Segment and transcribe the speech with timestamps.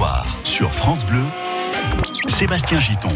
[0.00, 1.24] soir, sur France Bleu,
[2.26, 3.12] Sébastien Giton.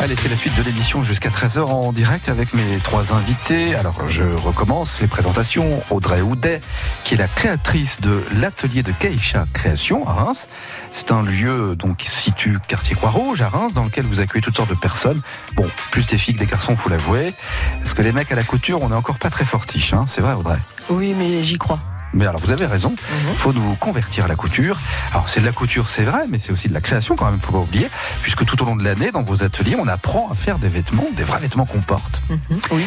[0.00, 3.76] Allez, c'est la suite de l'émission jusqu'à 13h en direct avec mes trois invités.
[3.76, 5.80] Alors, je recommence les présentations.
[5.90, 6.60] Audrey Houdet,
[7.04, 10.48] qui est la créatrice de l'atelier de Keisha Création à Reims.
[10.90, 14.42] C'est un lieu donc, qui se situe quartier Croix-Rouge à Reims, dans lequel vous accueillez
[14.42, 15.20] toutes sortes de personnes.
[15.54, 17.32] Bon, plus des filles que des garçons, faut l'avouer.
[17.78, 20.06] Parce que les mecs à la couture, on n'est encore pas très fortiches, hein.
[20.08, 20.58] c'est vrai Audrey?
[20.90, 21.78] Oui, mais j'y crois.
[22.14, 22.94] Mais alors vous avez raison,
[23.30, 24.78] il faut nous convertir à la couture.
[25.12, 27.40] Alors c'est de la couture, c'est vrai, mais c'est aussi de la création quand même,
[27.40, 27.88] faut pas oublier,
[28.22, 31.06] puisque tout au long de l'année, dans vos ateliers, on apprend à faire des vêtements,
[31.16, 32.22] des vrais vêtements qu'on porte.
[32.30, 32.60] Mhm.
[32.70, 32.86] Oui,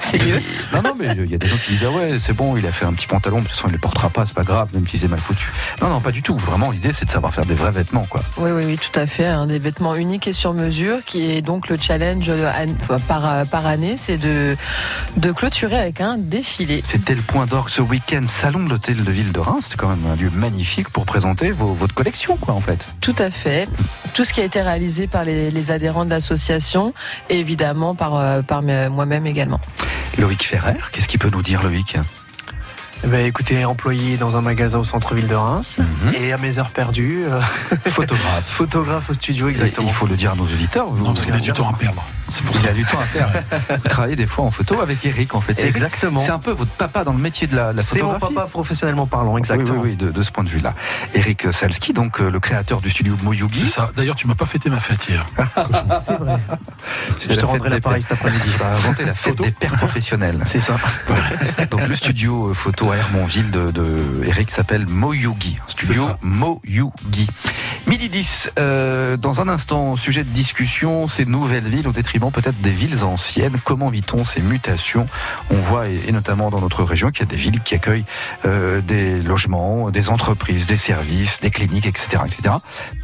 [0.00, 0.38] c'est mieux.
[0.72, 2.66] Non, non, mais il y a des gens qui disent ah ouais, c'est bon, il
[2.66, 4.42] a fait un petit pantalon, de toute façon il ne le portera pas, c'est pas
[4.42, 5.52] grave, même si c'est mal foutu.
[5.80, 6.36] Non, non, pas du tout.
[6.36, 8.22] Vraiment, l'idée c'est de savoir faire des vrais vêtements, quoi.
[8.38, 9.26] Oui, oui, oui, tout à fait.
[9.26, 12.50] hein, des vêtements uniques et sur mesure, qui est donc le challenge euh,
[12.82, 14.56] enfin, par, euh, par année, c'est de,
[15.16, 16.80] de clôturer avec un défilé.
[16.84, 19.66] C'était le point d'orgue ce week-end, salon de l'hôtel de ville de Reims.
[19.70, 22.86] C'est quand même un lieu magnifique pour présenter vos- votre collection, quoi, en fait.
[23.00, 23.68] Tout à fait.
[24.14, 26.92] Tout ce qui a été réalisé par les, les adhérents de l'association
[27.30, 29.60] et évidemment par, euh, par me- moi-même également.
[30.18, 31.96] Loïc Ferrer, qu'est-ce qu'il peut nous dire, Loïc?
[33.02, 35.78] Eh ben, écoutez, employé dans un magasin au centre-ville de Reims.
[35.78, 36.14] Mhm.
[36.14, 37.40] Et à mes heures perdues, euh,
[37.86, 38.44] Photographe.
[38.46, 39.86] photographe au studio, exactement.
[39.88, 40.86] Il faut le dire à nos auditeurs.
[40.86, 42.02] Vous, Non, parce qu'il a du temps à perdre.
[42.30, 42.68] C'est pour il ça.
[42.68, 43.28] a du temps à faire.
[43.82, 45.58] Vous travaillez des fois en photo avec Eric, en fait.
[45.58, 46.20] C'est- Exactement.
[46.20, 48.34] C'est un peu votre papa dans le métier de la, la C'est mon photographie.
[48.34, 49.80] papa professionnellement parlant, exactement.
[49.82, 50.72] Oui, oui, oui, de, de ce point de vue-là.
[51.12, 53.64] Eric Salski, donc euh, le créateur du studio Moyugi.
[53.68, 53.90] C'est ça.
[53.94, 55.26] D'ailleurs, tu m'as pas fêté ma fête hier.
[56.00, 56.38] C'est vrai.
[57.28, 58.48] Je te rendrai l'appareil cet après-midi.
[58.50, 59.44] Tu vas inventer la fête Photo.
[59.44, 60.40] des pères professionnels.
[60.46, 60.76] C'est ça.
[61.70, 65.58] Donc le studio euh, photo à Hermonville de, de Eric s'appelle Moyugi.
[65.62, 66.06] Un Studio.
[66.22, 67.28] Moyugi.
[67.86, 72.58] Midi 10, euh, dans un instant, sujet de discussion, ces nouvelles villes au détriment peut-être
[72.62, 73.58] des villes anciennes.
[73.62, 75.04] Comment vit-on ces mutations?
[75.50, 78.06] On voit, et, notamment dans notre région, qu'il y a des villes qui accueillent
[78.46, 82.22] euh, des logements, des entreprises, des services, des cliniques, etc.
[82.24, 82.54] etc.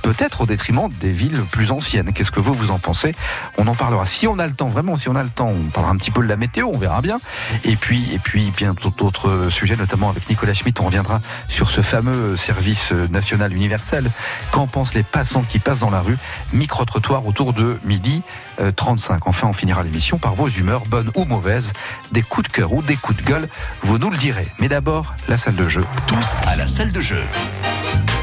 [0.02, 2.14] Peut-être au détriment des villes plus anciennes.
[2.14, 3.14] Qu'est-ce que vous, vous en pensez?
[3.58, 4.06] On en parlera.
[4.06, 6.10] Si on a le temps, vraiment, si on a le temps, on parlera un petit
[6.10, 7.20] peu de la météo, on verra bien.
[7.64, 11.82] Et puis, et puis, bien d'autres sujets, notamment avec Nicolas Schmitt, on reviendra sur ce
[11.82, 14.10] fameux service national universel.
[14.52, 16.16] Qu'en pensent les passants qui passent dans la rue
[16.52, 18.22] Micro-trottoir autour de midi
[18.60, 19.26] euh, 35.
[19.26, 21.72] Enfin, on finira l'émission par vos humeurs, bonnes ou mauvaises,
[22.12, 23.48] des coups de cœur ou des coups de gueule,
[23.82, 24.46] vous nous le direz.
[24.58, 25.84] Mais d'abord, la salle de jeu.
[26.06, 27.22] Tous à la salle de jeu.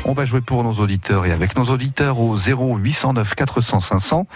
[0.05, 4.27] On va jouer pour nos auditeurs et avec nos auditeurs au 0809 400 500.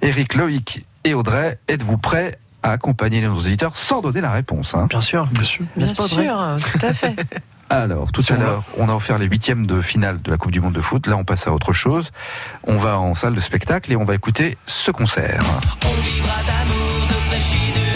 [0.00, 4.86] Eric, Loïc et Audrey, êtes-vous prêts à accompagner nos auditeurs sans donner la réponse hein?
[4.88, 5.26] Bien sûr.
[5.26, 5.66] Bien sûr.
[5.76, 7.14] Bien sûr, tout à fait.
[7.70, 10.60] Alors, tout à l'heure, on a offert les huitièmes de finale de la Coupe du
[10.60, 11.06] Monde de foot.
[11.06, 12.12] Là, on passe à autre chose.
[12.66, 15.40] On va en salle de spectacle et on va écouter ce concert.
[15.84, 17.87] On vivra d'amour, de fraîchis, de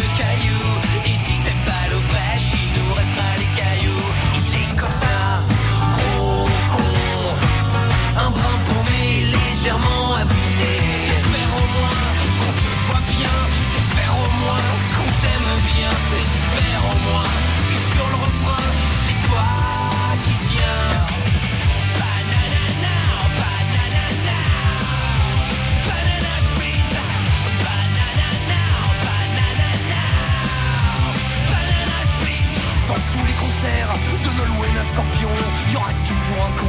[33.95, 35.29] de Nolwenn à Scorpion,
[35.67, 36.67] il y aura toujours un con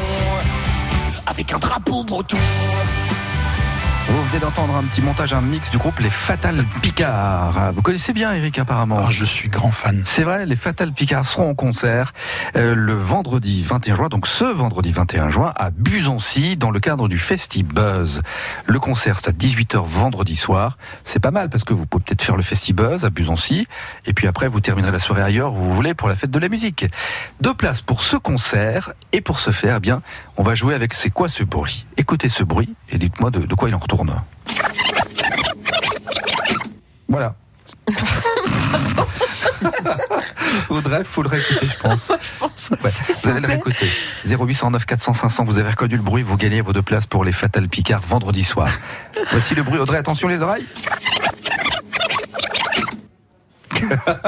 [1.26, 2.38] avec un drapeau breton.
[4.06, 7.72] Vous venez d'entendre un petit montage, un mix du groupe Les Fatal Picards.
[7.74, 10.02] Vous connaissez bien Eric apparemment Ah, je suis grand fan.
[10.06, 12.12] C'est vrai, les Fatal Picards seront en concert
[12.58, 17.08] euh, le vendredi 21 juin, donc ce vendredi 21 juin, à Buzancy, dans le cadre
[17.08, 18.22] du Festibuzz.
[18.66, 20.78] Le concert, c'est à 18h vendredi soir.
[21.06, 23.68] C'est pas mal parce que vous pouvez peut-être faire le Festibuzz à Buzancy,
[24.06, 26.40] et puis après vous terminerez la soirée ailleurs où vous voulez pour la fête de
[26.40, 26.86] la musique.
[27.40, 30.02] Deux places pour ce concert, et pour ce faire, eh bien,
[30.36, 31.86] on va jouer avec C'est quoi ce bruit?
[31.96, 33.93] Écoutez ce bruit et dites-moi de, de quoi il en retourne.
[37.10, 37.36] Voilà.
[40.70, 42.12] Audrey, faut le réécouter, je pense.
[42.20, 43.90] Je pense Ouais, aussi, vous allez vous le réécouter.
[44.26, 47.32] 0809 400 500, vous avez reconnu le bruit, vous gagnez vos deux places pour les
[47.32, 48.70] Fatal Picards vendredi soir.
[49.32, 49.80] Voici le bruit.
[49.80, 50.66] Audrey, attention les oreilles.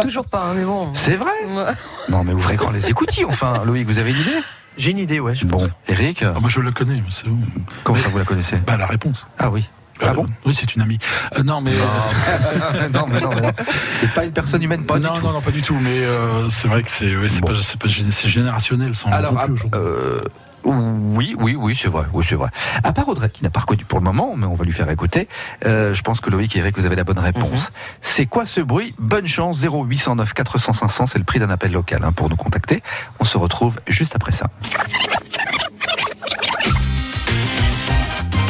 [0.02, 0.94] Toujours pas, hein, mais bon.
[0.94, 1.74] C'est vrai Ouais.
[2.10, 3.64] Non, mais ouvrez grand les écoutilles, enfin.
[3.66, 4.42] Loïc, vous avez une idée?
[4.78, 5.64] J'ai une idée, ouais, je pense.
[5.64, 6.96] Bon, Eric, Ah, moi, je le connais.
[6.96, 7.38] mais c'est où
[7.84, 9.28] comment mais- ça vous la connaissez Bah, la réponse.
[9.40, 9.70] Ah oui.
[10.02, 11.00] Ah Euh, bon Oui, c'est une amie.
[11.38, 11.72] Euh, non, mais.
[11.72, 13.52] euh, non, mais non, mais non.
[13.94, 15.26] C'est pas une personne humaine, pas non, du tout.
[15.26, 15.78] non, non, pas du tout.
[15.82, 17.48] Mais euh, c'est vrai que c'est ouais, c'est Bon.
[17.54, 18.94] pas, c'est pas générationnel.
[18.96, 20.20] Ça, Alors, ah, plus euh,
[20.66, 22.50] oui, oui, oui, c'est vrai, oui, c'est vrai.
[22.84, 24.90] À part Audrey, qui n'a pas reconnu pour le moment, mais on va lui faire
[24.90, 25.28] écouter,
[25.66, 27.72] euh, je pense que Loïc et Eric, vous avez la bonne réponse.
[28.02, 28.96] C'est quoi ce bruit?
[29.00, 32.82] Bonne chance, 0809 400 500, c'est le prix d'un appel local hein, pour nous contacter.
[33.20, 34.48] On se retrouve juste après ça.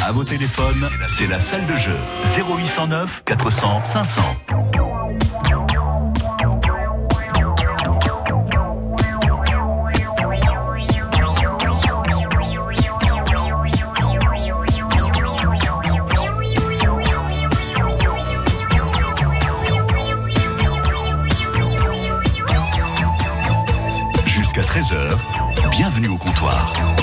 [0.05, 1.97] À vos téléphones, c'est la salle de jeu.
[2.37, 4.21] 0809 400 500.
[24.75, 25.17] 13h,
[25.71, 26.94] bienvenue au comptoir.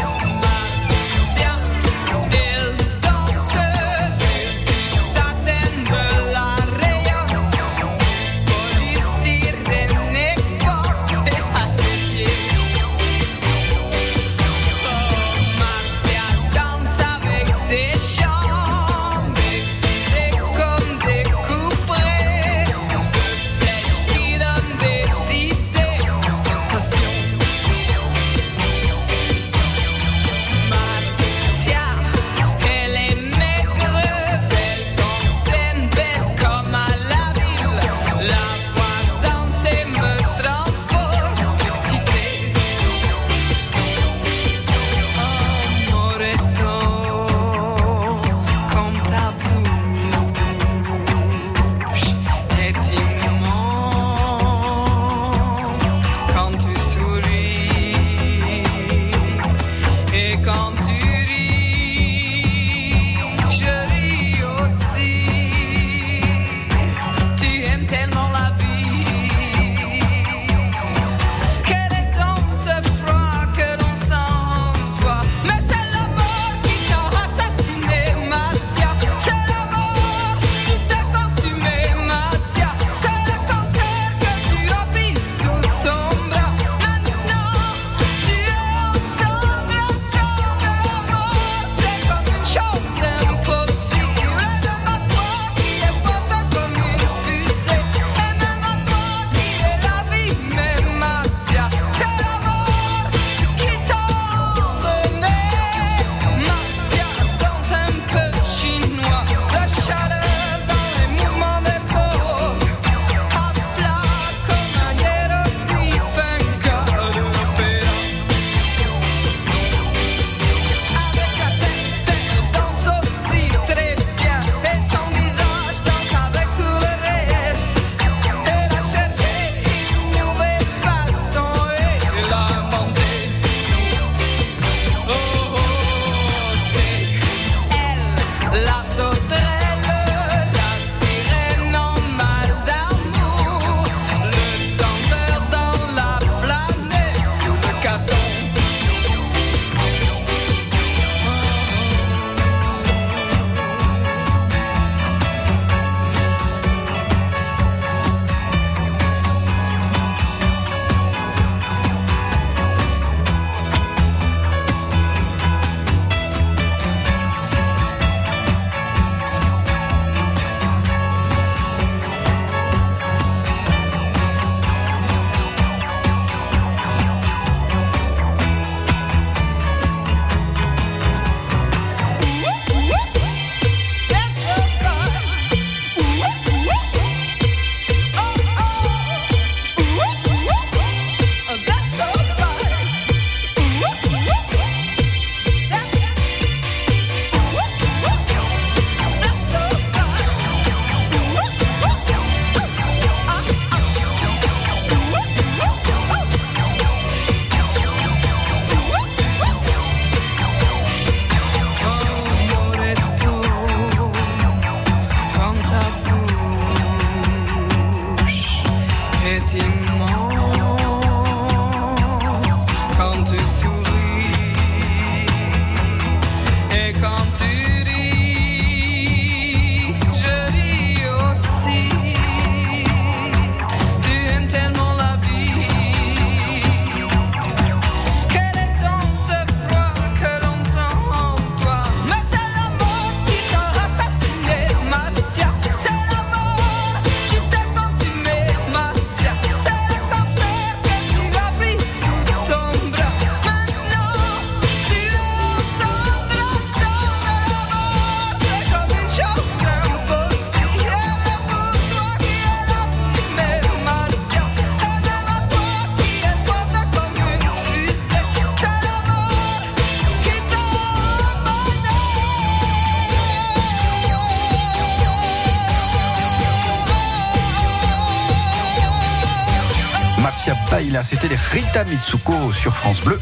[280.92, 283.18] Là, c'était les Rita Mitsuko sur France Bleu.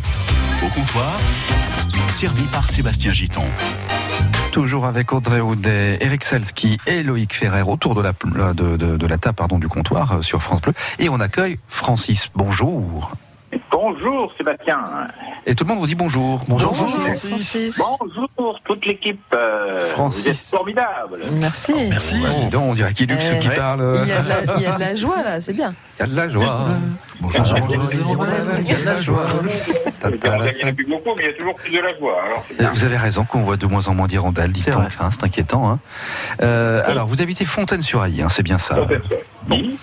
[0.64, 1.12] Au comptoir,
[2.08, 3.44] servi par Sébastien Giton.
[4.52, 8.12] Toujours avec Audrey Audet, Eric Selski et Loïc Ferrer autour de la,
[8.54, 10.72] de, de- de la table pardon, du comptoir euh, sur France Bleu.
[10.98, 12.28] Et on accueille Francis.
[12.34, 13.12] Bonjour.
[13.70, 14.78] Bonjour Sébastien.
[15.46, 16.40] Et tout le monde vous dit bonjour.
[16.48, 17.28] Bonjour, Bonjour, Francis.
[17.28, 17.80] Francis.
[18.00, 19.20] Bonjour toute l'équipe.
[19.34, 20.24] euh, Francis.
[20.24, 21.20] Vous êtes formidable.
[21.34, 21.72] Merci.
[21.88, 22.20] Merci.
[22.20, 23.54] Ouais, dis donc, on dirait qu'il luxe Eh, qui ouais.
[23.56, 24.00] parle.
[24.02, 25.72] Il y, a de la, il y a de la joie là, c'est bien.
[25.98, 26.66] Il y a de la joie.
[27.20, 27.44] Bonjour,
[28.60, 29.26] Il y a de la joie.
[30.00, 31.80] Ta- Il y ta- en a plus beaucoup, mais il y a toujours plus de
[31.80, 32.22] la joie.
[32.60, 32.64] Euh.
[32.72, 35.24] Vous avez raison qu'on voit de moins en moins d'hirondelles, dites C'est donc, hein, c'est
[35.24, 35.68] inquiétant.
[35.70, 35.78] hein.
[36.42, 38.80] Euh, alors, vous habitez Fontaine-sur-Ailly, hein, c'est bien ça
[39.50, 39.78] Oui,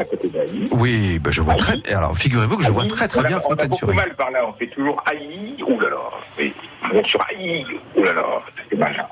[0.00, 0.30] à côté.
[0.72, 1.82] Oui, ben, je vois Ailly.
[1.82, 1.94] très.
[1.94, 3.96] Alors, figurez-vous que je vois très très bien Fontaine-sur-Ailly.
[3.96, 5.96] mal par là, on fait toujours Aïe, là.
[6.38, 6.54] Oui,
[6.92, 7.66] on est sur Aïe,
[7.96, 8.12] là,
[8.70, 9.08] c'est mal.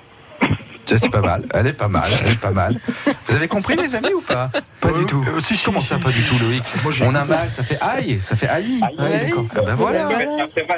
[0.89, 2.79] Ça, C'est pas mal, elle est pas mal, elle est pas mal.
[3.27, 4.51] Vous avez compris, les amis, ou pas?
[4.81, 5.25] Pas du tout.
[5.27, 5.89] Euh, si, si, Comment si.
[5.89, 6.63] ça, pas du tout, Loïc
[7.03, 8.81] On a mal, ça fait aïe, ça fait aïe.
[8.83, 8.95] Aïe.
[8.99, 9.45] Ah oui, d'accord.
[9.57, 10.09] Ah ben voilà.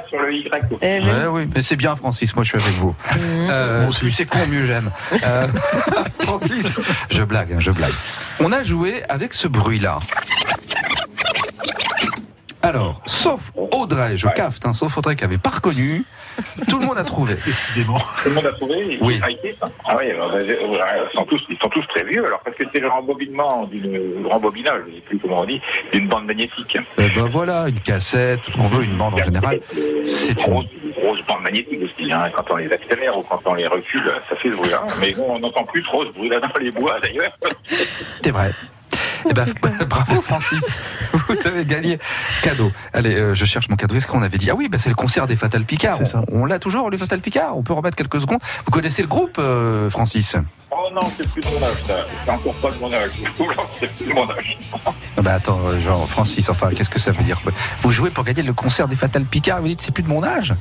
[0.09, 0.51] Sur le Y.
[0.81, 2.35] Eh, mais- Ouais, oui, mais c'est bien, Francis.
[2.35, 2.95] Moi, je suis avec vous.
[3.51, 4.01] Euh, Moi aussi.
[4.01, 4.91] plus c'est con, mieux j'aime.
[5.23, 5.47] Euh,
[6.21, 6.79] Francis,
[7.11, 7.93] je blague, hein, je blague.
[8.41, 9.99] On a joué avec ce bruit-là.
[12.63, 16.05] Alors, sauf Audrey, je cafte, hein, sauf Audrey qui avait pas reconnu,
[16.69, 17.35] tout le monde a trouvé.
[17.45, 17.99] Décidément.
[17.99, 19.21] Tout le monde a trouvé Oui.
[19.85, 22.57] Ah oui, alors, euh, euh, ils, sont tous, ils sont tous très vieux, alors parce
[22.57, 25.61] que c'est le rembobinement d'une, le rembobinage, je ne sais plus comment on dit,
[25.93, 26.79] d'une bande magnétique.
[26.99, 29.61] Eh ben voilà, une cassette, tout ce qu'on veut, une bande en général.
[30.05, 30.65] C'est une
[30.97, 32.13] grosse, bande magnétique aussi.
[32.13, 32.31] Hein.
[32.35, 34.83] Quand on les accélère ou quand on les recule, ça fait ce bruit-là.
[35.01, 37.37] Mais bon, on n'entend plus trop ce bruit-là dans les bois d'ailleurs.
[38.23, 38.53] C'est vrai.
[39.29, 39.45] Eh ben,
[39.89, 40.79] bravo Francis,
[41.13, 41.99] vous avez gagné
[42.43, 42.71] cadeau.
[42.93, 43.95] Allez, euh, je cherche mon cadeau.
[43.95, 44.51] Est-ce qu'on avait dit?
[44.51, 45.95] Ah oui, bah, c'est le concert des Fatal Picard.
[45.95, 46.23] C'est ça.
[46.33, 47.57] On, on l'a toujours, les Fatal Picard.
[47.57, 48.41] On peut remettre quelques secondes.
[48.65, 50.37] Vous connaissez le groupe, euh, Francis?
[50.71, 51.95] Oh non, c'est plus de mon âge, ça.
[52.25, 53.11] C'est encore pas de mon âge.
[53.81, 54.59] C'est plus de mon âge.
[55.17, 57.41] Ah Bah attends, euh, genre Francis, enfin, qu'est-ce que ça veut dire?
[57.43, 59.61] Quoi Vous jouez pour gagner le concert des Fatal Picard?
[59.63, 60.55] Vous dites c'est plus de mon âge?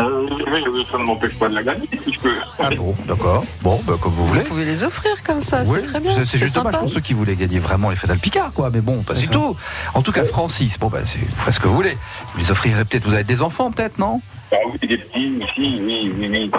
[0.00, 2.28] Euh, oui, oui, ça ne m'empêche pas de la gagner, puisque.
[2.58, 3.44] Ah bon, d'accord.
[3.62, 4.40] Bon, bah, comme vous voulez.
[4.40, 6.12] Vous pouvez les offrir comme ça, Oui, c'est très bien.
[6.24, 8.70] c'est- juste dommage pour ceux qui voulaient gagner vraiment les Fatal Picard, quoi.
[8.72, 9.56] Mais bon, pas C'est tout.
[9.94, 11.18] En tout cas, Francis, bon, bah, c'est
[11.52, 11.98] ce que vous voulez.
[12.32, 13.04] Vous les offrirez peut-être.
[13.06, 14.20] Vous avez des enfants, peut-être, non?
[14.52, 16.50] Ah oui, des petits oui, oui, oui.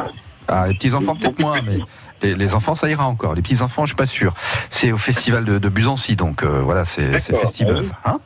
[0.47, 1.77] Ah, les petits enfants, peut-être moins, mais.
[2.21, 3.33] Les, les enfants, ça ira encore.
[3.33, 4.33] Les petits enfants, je suis pas sûr.
[4.69, 7.47] C'est au festival de, de Busancy, donc euh, voilà, c'est c'est D'accord.
[7.47, 7.93] Festibuzz.
[8.03, 8.19] Hein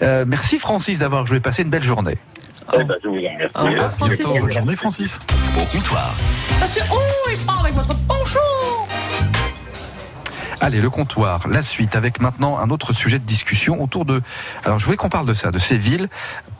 [0.00, 1.38] Euh, merci Francis d'avoir joué.
[1.40, 2.16] Passé une belle journée.
[2.72, 3.54] Eh ben, je vous en remercie.
[3.54, 4.18] Au revoir, Francis.
[4.18, 4.40] bientôt.
[4.40, 5.18] Bonne journée, Francis.
[5.56, 6.14] Au comptoir,
[10.60, 14.22] Allez, le comptoir, la suite, avec maintenant un autre sujet de discussion autour de.
[14.64, 16.08] Alors, je voulais qu'on parle de ça, de ces villes.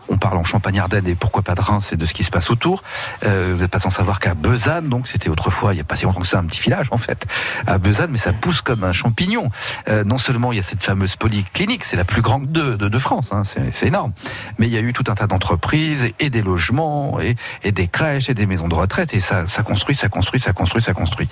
[0.08, 2.50] On parle en Champagne-Ardenne et pourquoi pas de Reims et de ce qui se passe
[2.50, 2.82] autour.
[3.25, 5.96] Euh, vous n'êtes pas sans savoir qu'à Besanne, donc c'était autrefois, il n'y a pas
[5.96, 7.26] si longtemps que ça, un petit village en fait,
[7.66, 9.50] à Besanne, mais ça pousse comme un champignon.
[9.88, 13.32] Euh, non seulement il y a cette fameuse polyclinique, c'est la plus grande de, France,
[13.32, 14.12] hein, c'est énorme,
[14.58, 17.36] mais il y a eu tout un tas d'entreprises et, des logements et,
[17.70, 20.82] des crèches et des maisons de retraite et ça, ça construit, ça construit, ça construit,
[20.82, 21.28] ça construit.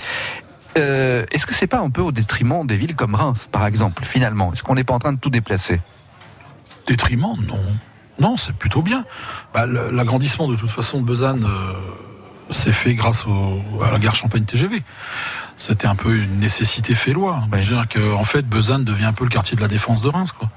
[0.77, 4.05] Euh, Est-ce que c'est pas un peu au détriment des villes comme Reims, par exemple,
[4.05, 4.53] finalement?
[4.53, 5.81] Est-ce qu'on n'est pas en train de tout déplacer?
[6.87, 7.61] Détriment, non.
[8.21, 9.05] Non, c'est plutôt bien.
[9.53, 11.73] Bah, L'agrandissement, de toute façon, de Besanne euh,
[12.51, 14.83] s'est fait grâce au- à la gare Champagne-TGV.
[15.57, 17.43] C'était un peu une nécessité fait loi.
[17.53, 17.61] Ouais.
[17.63, 20.01] Je veux dire que, en fait, Besanne devient un peu le quartier de la défense
[20.03, 20.49] de Reims, quoi.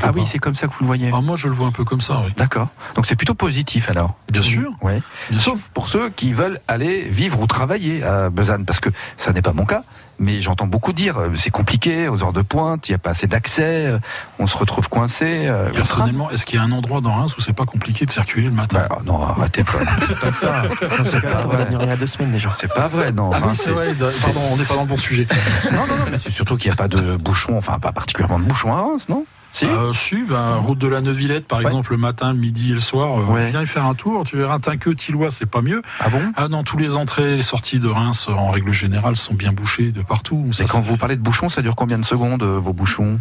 [0.00, 1.10] Ah oui, c'est comme ça que vous le voyez.
[1.12, 2.32] Ah, moi, je le vois un peu comme ça, oui.
[2.36, 2.68] D'accord.
[2.94, 4.14] Donc c'est plutôt positif alors.
[4.30, 4.70] Bien sûr.
[4.82, 5.00] Bien
[5.30, 5.38] sûr.
[5.52, 8.88] Sauf pour ceux qui veulent aller vivre ou travailler à Besanne, parce que
[9.18, 9.82] ça n'est pas mon cas.
[10.18, 13.10] Mais j'entends beaucoup dire, euh, c'est compliqué aux heures de pointe, il n'y a pas
[13.10, 13.98] assez d'accès, euh,
[14.38, 15.46] on se retrouve coincé.
[15.46, 15.70] euh.
[15.70, 18.44] Personnellement, est-ce qu'il y a un endroit dans Reims où c'est pas compliqué de circuler
[18.46, 19.72] le matin Bah, non, arrêtez pas.
[20.06, 20.62] C'est pas ça.
[20.96, 21.66] Dans ce C'est cas-là, pas vrai.
[21.70, 22.54] il y a deux semaines déjà.
[22.60, 23.30] C'est pas vrai, non.
[23.32, 23.94] Ah Enfin, oui, c'est vrai.
[23.94, 25.26] Pardon, on n'est pas dans le bon sujet.
[25.72, 28.38] Non, non, non, mais c'est surtout qu'il n'y a pas de bouchon, enfin pas particulièrement
[28.38, 29.24] de bouchon à Reims, non?
[29.52, 31.64] Si Euh, si, ben, route de la Neuvillette, par Ouais.
[31.64, 33.50] exemple, le matin, midi et le soir, euh, Ouais.
[33.50, 34.24] viens y faire un tour.
[34.24, 35.82] Tu verras, que Tillois, c'est pas mieux.
[36.00, 36.22] Ah bon?
[36.36, 39.92] Ah non, tous les entrées et sorties de Reims, en règle générale, sont bien bouchées
[39.92, 40.46] de partout.
[40.52, 42.72] Ça, Et quand c'est- vous parlez de bouchons, ça dure combien de secondes, euh, vos
[42.72, 43.20] bouchons?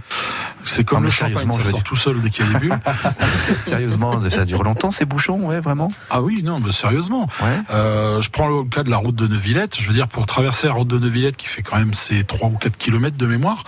[0.63, 1.83] C'est comme Non, mais le champagne, je ça sort dire.
[1.83, 2.79] tout seul dès qu'il y a des bulles.
[3.63, 5.91] Sérieusement, ça dure longtemps ces bouchons, ouais, vraiment?
[6.09, 7.27] Ah oui, non, mais sérieusement.
[7.41, 7.59] Ouais.
[7.71, 9.77] Euh, je prends le cas de la route de Neuvillette.
[9.79, 12.47] Je veux dire, pour traverser la route de Neuvillette, qui fait quand même ses 3
[12.49, 13.63] ou 4 kilomètres de mémoire,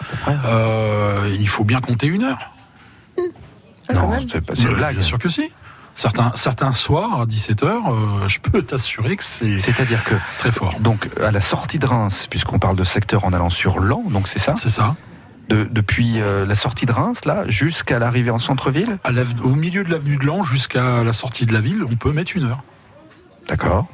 [1.38, 2.38] il faut bien compter une heure.
[3.90, 4.94] Ah, Non, c'est une Euh, blague.
[4.96, 5.52] Bien sûr que si.
[5.96, 10.74] Certains, certains soirs, à 17h, je peux t'assurer que c'est C'est-à-dire que, très fort.
[10.80, 14.28] donc, à la sortie de Reims, puisqu'on parle de secteur en allant sur Lan, donc
[14.28, 14.96] c'est ça C'est ça.
[15.50, 18.98] de, Depuis euh, la sortie de Reims, là, jusqu'à l'arrivée en centre-ville
[19.44, 22.32] au milieu de l'avenue de Lan jusqu'à la sortie de la ville, on peut mettre
[22.36, 22.64] une heure.
[23.48, 23.88] D'accord.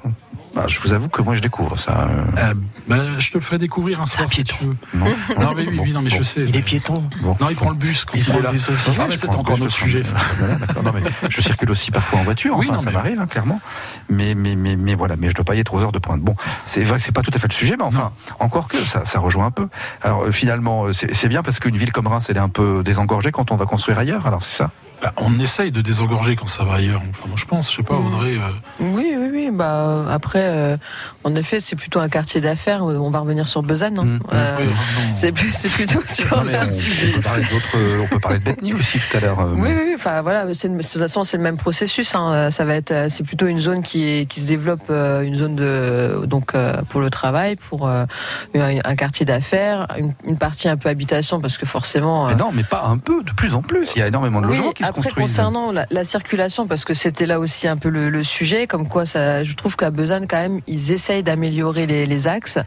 [0.56, 2.10] Bah, je vous avoue que moi je découvre ça.
[2.10, 2.54] euh, Euh,
[2.88, 4.76] ben, je te le ferai découvrir un soir si tu veux.
[4.94, 5.06] non.
[5.40, 6.42] Non mais oui, oui, non mais je sais.
[6.48, 7.04] Il est piéton.
[7.22, 7.38] Bon.
[7.40, 8.52] Non, il prend le bus quand il, prend est là.
[8.52, 8.90] bus aussi.
[9.00, 10.02] Ah, mais c'est encore le notre sujet.
[10.04, 10.16] je ça.
[10.16, 10.84] prends- Voilà, d'accord.
[10.84, 13.28] Non, mais je circule aussi parfois en voiture, Oui, enfin, non, ça mais- m'arrive, hein,
[13.28, 13.62] clairement.
[14.10, 16.22] Mais, mais, mais, mais voilà, mais je dois pas y être aux heures de pointe.
[16.22, 18.84] Bon, c'est vrai que c'est pas tout à fait le sujet, mais enfin, encore que
[18.86, 19.68] ça, ça rejoint un peu.
[20.02, 22.50] Alors euh, finalement, euh, c'est c'est bien parce qu'une ville comme Reims, elle est un
[22.50, 24.72] peu désengorgée quand on va construire ailleurs, alors c'est ça?
[25.02, 27.02] Bah, on essaye de désengorger quand ça va ailleurs.
[27.10, 28.08] Enfin, moi je pense, je sais pas, Mm.
[28.08, 28.34] Audrey.
[28.36, 28.40] euh,
[28.82, 29.50] Oui, oui, oui.
[29.52, 30.78] Bah, après, euh,
[31.24, 32.84] en effet, c'est plutôt un quartier d'affaires.
[32.84, 33.94] On va revenir sur Besançon.
[33.96, 34.74] non Mm, Euh, oui, non.
[35.16, 36.44] c'est plutôt sur.
[36.44, 37.44] Mais on, on peut parler
[37.76, 39.40] euh, on peut parler de Bethany aussi tout à l'heure.
[39.40, 42.14] euh, Oui, oui, oui, enfin voilà, c'est le- de toute façon c'est le même processus.
[42.16, 42.32] hein.
[42.34, 45.22] Euh, Ça va être, euh, c'est plutôt une zone qui est qui se développe, euh,
[45.24, 48.06] une zone de donc euh, pour le travail, pour euh,
[48.56, 52.26] un, un quartier d'affaires, une, une partie un peu habitation parce que forcément.
[52.28, 53.92] euh, Mais non, mais pas un peu, de plus en plus.
[53.96, 56.86] Il y a énormément de oui, logements qui se après concernant la, la circulation, parce
[56.86, 59.92] que c'était là aussi un peu le, le sujet, comme quoi ça, je trouve qu'à
[59.92, 62.60] Besançon quand même, ils essayent d'améliorer les, les axes,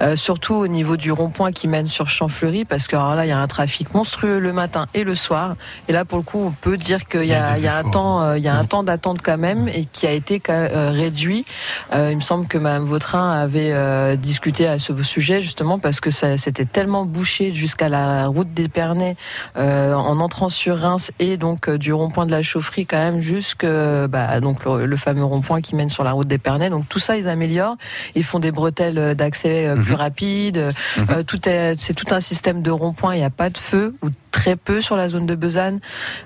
[0.00, 3.28] euh, surtout au niveau du rond-point qui mène sur Champfleury, parce que alors là il
[3.28, 5.56] y a un trafic monstrueux le matin et le soir,
[5.88, 8.22] et là pour le coup on peut dire qu'il y, a y a un temps,
[8.22, 8.68] euh, il y a un Mm.
[8.68, 11.44] temps d'attente quand même, et qui a été euh, réduit.
[11.92, 16.00] Euh, il me semble que Madame Vautrin avait euh, discuté à ce sujet justement parce
[16.00, 19.16] que ça c'était tellement bouché jusqu'à la route d'Épernay
[19.56, 23.20] euh, en entrant sur Reims et donc euh, du rond-point de la chaufferie quand même
[23.20, 26.70] jusque bah, donc le, le fameux rond-point qui mène sur la route d'Épernay.
[26.70, 27.76] Donc tout ça ils améliorent,
[28.14, 29.98] ils font des bretelles d'accès euh, plus Mhm.
[29.98, 30.72] rapides.
[30.98, 31.06] Mhm.
[31.10, 33.14] Euh, tout est c'est tout un système de rond-point.
[33.14, 35.80] Il n'y a pas de feu ou très peu sur la zone de Besançon.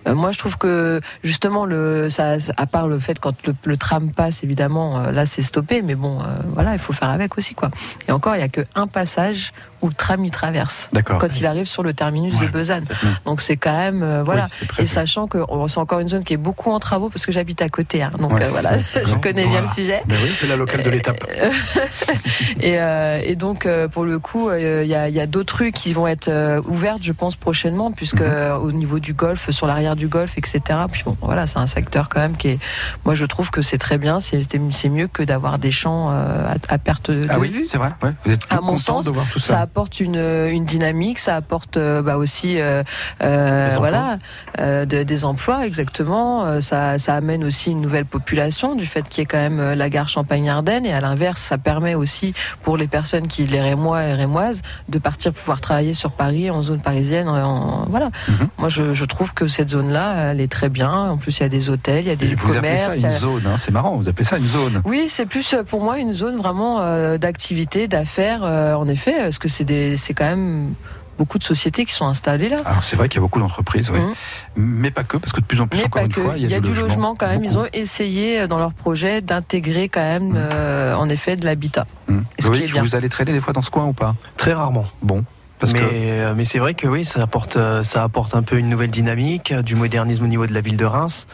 [0.07, 3.77] Euh, moi je trouve que justement le ça à part le fait quand le, le
[3.77, 7.37] tram passe évidemment euh, là c'est stoppé mais bon euh, voilà il faut faire avec
[7.39, 7.71] aussi quoi.
[8.09, 9.53] Et encore il y a que un passage
[9.85, 11.19] où le tram y traverse D'accord.
[11.19, 12.47] quand il arrive sur le terminus de.
[12.47, 13.07] Besançon.
[13.27, 14.47] Donc c'est quand même euh, voilà.
[14.63, 14.69] Oui.
[14.85, 15.39] Et sachant que
[15.69, 18.11] c'est encore une zone qui est beaucoup en travaux parce que j'habite à côté, hein.
[18.19, 18.45] donc Ouais.
[18.45, 19.61] euh, voilà, je connais bien Voilà.
[19.63, 20.03] le sujet.
[20.07, 20.31] Ben oui.
[20.33, 21.25] C'est la locale de l'étape.
[21.37, 21.51] Euh,
[22.61, 26.31] et, euh, et donc pour le coup, il y a, d'autres rues qui vont être
[26.69, 28.63] ouvertes, je pense prochainement, puisque Mhm.
[28.63, 30.61] au niveau du golf, sur l'arrière du golf, etc.
[30.91, 32.59] Puis bon, voilà, c'est un secteur quand même qui est.
[33.05, 34.19] Moi, je trouve que c'est très bien.
[34.21, 37.51] C'est mieux que d'avoir des champs à, à perte de Ah vue.
[37.59, 37.91] oui, c'est vrai.
[38.03, 38.11] Ouais.
[38.25, 39.67] Vous êtes À mon content sens, de voir tout ça ça.
[39.75, 40.15] Apporte une,
[40.51, 42.85] une dynamique, ça apporte euh, bah, aussi euh,
[43.25, 43.91] euh, Des emplois.
[43.91, 46.61] voilà de- des emplois exactement.
[46.61, 49.91] Ça, ça amène aussi une nouvelle population du fait qu'il y ait quand même la
[49.91, 54.15] gare Champagne-Ardenne et à l'inverse, ça permet aussi pour les personnes qui les rémois et
[54.15, 57.29] rémoises de partir pouvoir travailler sur Paris en zone parisienne.
[57.29, 58.11] En, voilà.
[58.29, 58.49] Mhm.
[58.59, 60.93] Moi, je, je trouve que cette zone-là, elle est très bien.
[60.93, 62.85] En plus, il y a des hôtels, il y a des Et vous appelez ça
[62.91, 63.01] commerces.
[63.01, 64.83] une a- zone, hein, c'est marrant, vous appelez ça une zone.
[64.85, 69.39] oui, c'est plus pour moi une zone vraiment euh, d'activité, d'affaires, euh, en effet, parce
[69.39, 69.64] que c'est
[69.97, 70.75] c'est quand même
[71.17, 72.59] beaucoup de sociétés qui sont installées là.
[72.65, 74.01] Alors c'est vrai qu'il y a beaucoup d'entreprises, oui.
[74.01, 74.15] Mhm.
[74.57, 76.21] mais pas que, parce que de plus en plus, Mais encore une que.
[76.21, 77.45] fois, il y a, du logement, quand même.
[77.45, 80.37] Ils ont essayé euh, dans leur projet d'intégrer quand même, Mhm.
[80.37, 81.87] euh, en effet, de l'habitat.
[82.09, 84.17] Qui Oui, vous allez traîner des fois dans ce coin ou pas?
[84.37, 84.87] Très rarement.
[85.03, 85.25] Bon,
[85.61, 88.59] parce mais que euh, mais c'est vrai que oui, ça apporte, ça apporte un peu
[88.59, 91.27] une nouvelle dynamique, du modernisme au niveau de la ville de Reims.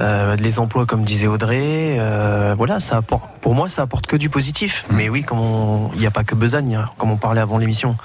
[0.00, 3.24] Euh, les emplois, comme disait Audrey, euh, voilà, ça apporte.
[3.40, 4.84] Pour moi, ça apporte que du positif.
[4.88, 4.96] Mhm.
[4.96, 6.34] Mais oui, comme il n'y a pas que
[6.72, 7.96] y a- comme on parlait avant l'émission.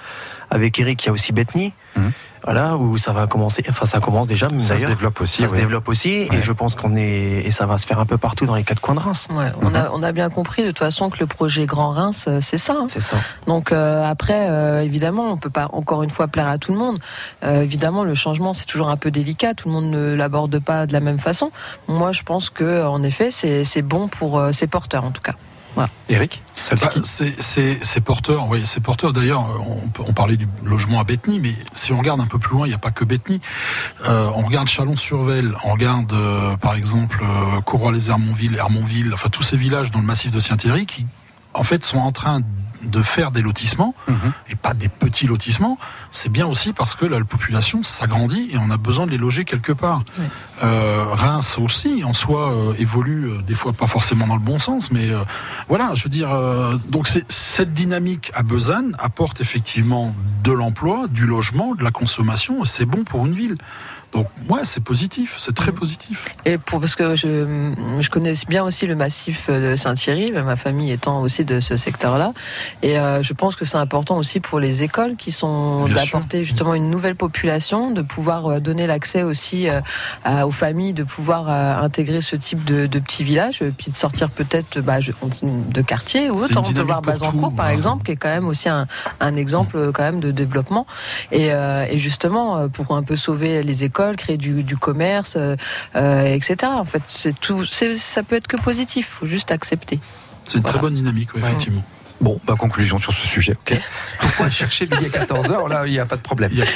[0.51, 1.73] Avec Eric, il y a aussi Bethany.
[1.95, 2.11] Mhm.
[2.45, 3.63] Voilà, où ça va commencer.
[3.69, 4.47] Enfin, ça commence déjà.
[4.49, 5.41] mais ça se développe aussi.
[5.41, 6.37] ça se développe aussi, Ouais.
[6.37, 8.63] et je pense qu'on est, et ça va se faire un peu partout dans les
[8.63, 9.27] quatre coins de Reims.
[9.31, 9.75] Ouais, on, Mhm.
[9.75, 12.57] a, on a bien compris de toute façon que le projet Grand Reims, euh, c'est
[12.59, 12.73] ça.
[12.79, 12.85] hein.
[12.87, 13.17] C'est ça.
[13.47, 16.77] Donc euh, après, euh, évidemment, on peut pas encore une fois plaire à tout le
[16.77, 16.97] monde.
[17.43, 19.55] Euh, évidemment, le changement c'est toujours un peu délicat.
[19.55, 21.51] Tout le monde ne l'aborde pas de la même façon.
[21.87, 25.21] Moi, je pense que en effet, c'est c'est bon pour euh, ses porteurs en tout
[25.23, 25.33] cas.
[26.07, 29.11] Eric, Bah, c'est- porteur, oui, c'est porteur.
[29.11, 29.43] D'ailleurs,
[29.99, 32.69] on, parlait du logement à Bethany, mais si on regarde un peu plus loin, il
[32.69, 33.41] n'y a pas que Bethany.
[34.05, 39.57] Euh, on regarde Chalon-sur-Velle, on regarde euh, par exemple euh, Courroy-les-Hermonville, Hermonville, enfin tous ces
[39.57, 41.07] villages dans le massif de Saint-Thierry qui,
[41.53, 42.41] en fait, sont en train
[42.85, 44.33] de faire des lotissements Mhm.
[44.49, 45.77] et pas des petits lotissements.
[46.11, 49.45] C'est bien aussi parce que la population s'agrandit et on a besoin de les loger
[49.45, 50.01] quelque part.
[50.63, 54.59] Euh, Reims aussi, en soi, euh, évolue euh, des fois pas forcément dans le bon
[54.59, 55.23] sens, mais euh,
[55.67, 61.25] voilà, je veux dire, euh, donc cette dynamique à Besançon apporte effectivement de l'emploi, du
[61.27, 62.63] logement, de la consommation.
[62.63, 63.57] et C'est bon pour une ville.
[64.15, 66.23] Donc ouais, c'est positif, c'est très positif.
[66.45, 70.91] Et pour parce que je, je connais bien aussi le massif de Saint-Thierry, ma famille
[70.91, 72.31] étant aussi de ce secteur-là,
[72.81, 76.73] et euh, je pense que c'est important aussi pour les écoles qui sont d'apporter justement
[76.75, 79.81] une nouvelle population, de pouvoir euh, donner l'accès aussi euh,
[80.23, 83.97] à- aux familles, de pouvoir euh, intégrer ce type de, de petits villages, puis de
[83.97, 86.53] sortir peut-être bah, de quartiers ou autre.
[86.57, 88.87] On peut voir Bazancourt par exemple, qui est quand même aussi un,
[89.19, 90.87] un exemple quand même de développement,
[91.33, 95.55] et, et justement pour un peu sauver les écoles, créer du, du commerce, euh,
[95.95, 96.57] euh, etc.
[96.71, 99.07] En fait, c'est tout, c'est- ça peut être que positif.
[99.19, 99.99] Faut juste accepter.
[100.45, 100.73] C'est une Voilà.
[100.73, 101.47] très bonne dynamique, ouais, Ouais.
[101.47, 101.83] effectivement.
[102.21, 103.77] Bon, bah, conclusion sur ce sujet, ok
[104.21, 106.49] Pourquoi chercher midi à 14h Là, il n'y a pas de problème.
[106.53, 106.71] Il y a pas,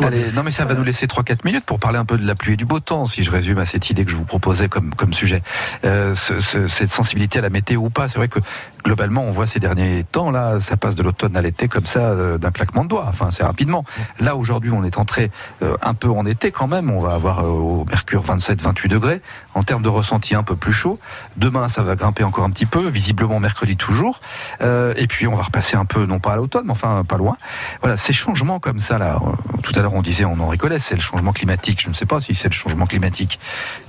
[0.00, 0.06] non.
[0.06, 2.36] Allez, non mais ça va nous laisser 3-4 minutes pour parler un peu de la
[2.36, 4.68] pluie et du beau temps, si je résume à cette idée que je vous proposais
[4.68, 5.42] comme, comme sujet.
[5.84, 8.38] Euh, ce- ce- cette sensibilité à la météo ou pas, c'est vrai que
[8.84, 12.00] globalement on voit ces derniers temps, là, ça passe de l'automne à l'été comme ça,
[12.00, 13.84] euh, d'un claquement de doigts, enfin c'est rapidement.
[14.20, 15.30] Là aujourd'hui on est entré
[15.62, 19.22] euh, un peu en été quand même, on va avoir euh, au mercure 27-28 degrés,
[19.54, 20.98] en termes de ressenti un peu plus chaud.
[21.36, 24.20] Demain ça va grimper encore un petit peu, visiblement mercredi toujours.
[24.60, 27.36] Et puis on va repasser un peu, non pas à l'automne, mais enfin pas loin.
[27.80, 29.18] Voilà, ces changements comme ça, là,
[29.62, 31.80] tout à l'heure on disait, on en rigolait, c'est le changement climatique.
[31.82, 33.38] Je ne sais pas si c'est le changement climatique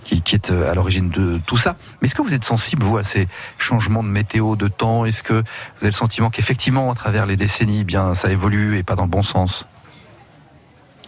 [0.04, 1.76] qui, est à l'origine de tout ça.
[2.02, 3.28] Mais est-ce que vous êtes sensible, vous, à ces
[3.58, 5.40] changements de météo, de temps Est-ce que vous
[5.82, 9.04] avez le sentiment qu'effectivement, à travers les décennies, eh bien, ça évolue et pas dans
[9.04, 9.66] le bon sens?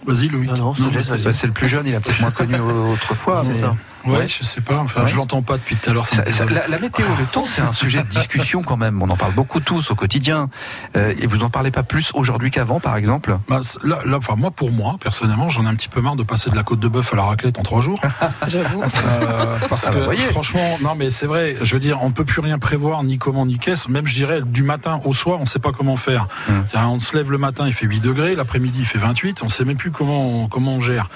[0.05, 0.47] Vas-y, Louis.
[0.47, 1.21] Non, non, je te laisse, vas-y.
[1.23, 1.33] vas-y.
[1.33, 3.43] C'est le plus jeune, il a peut-être moins connu autrefois.
[3.43, 3.75] C'est mais- ça.
[4.05, 4.27] Ouais, Ouais.
[4.27, 4.77] je sais pas.
[4.79, 5.07] Enfin, Ouais.
[5.07, 6.05] je l'entends pas depuis tout à l'heure.
[6.05, 6.53] ça me Ça- ça- désole.
[6.61, 9.01] la, la météo, le temps, c'est un sujet de discussion quand même.
[9.01, 10.49] On en parle beaucoup tous au quotidien.
[10.95, 13.37] Euh, et vous en parlez pas plus aujourd'hui qu'avant, par exemple?
[13.49, 16.23] Bah, là, là, enfin, moi, pour moi, personnellement, j'en ai un petit peu marre de
[16.23, 17.99] passer de la côte de bœuf à la raclette en trois jours.
[18.47, 18.81] J'avoue.
[18.83, 22.25] Euh, parce Ah bah, que franchement, non mais c'est vrai, je veux dire, on peut
[22.25, 23.89] plus rien prévoir, ni comment, ni qu'est-ce.
[23.89, 26.27] Même je dirais, du matin au soir, on sait pas comment faire.
[26.49, 26.63] Hum.
[26.75, 29.65] On se lève le matin, il fait 8 degrés, l'après-midi il fait 28, on sait
[29.65, 31.09] même plus comment on, comment on gère.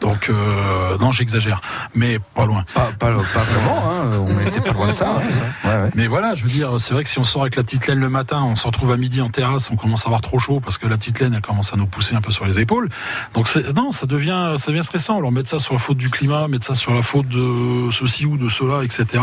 [0.00, 1.60] Donc euh, non, j'exagère,
[1.94, 2.64] mais pas loin.
[2.72, 4.10] pas, pas, pas vraiment, hein.
[4.28, 5.16] on était pas loin de ça.
[5.64, 5.90] Ouais, ouais.
[5.96, 7.98] Mais voilà, je veux dire, c'est vrai que si on sort avec la petite laine
[7.98, 10.60] le matin, on se retrouve à midi en terrasse, on commence à avoir trop chaud
[10.60, 12.88] parce que la petite laine, elle commence à nous pousser un peu sur les épaules.
[13.34, 15.18] Donc non, ça devient, ça devient stressant.
[15.18, 18.24] Alors mettre ça sur la faute du climat, mettre ça sur la faute de ceci
[18.24, 19.22] ou de cela, etc.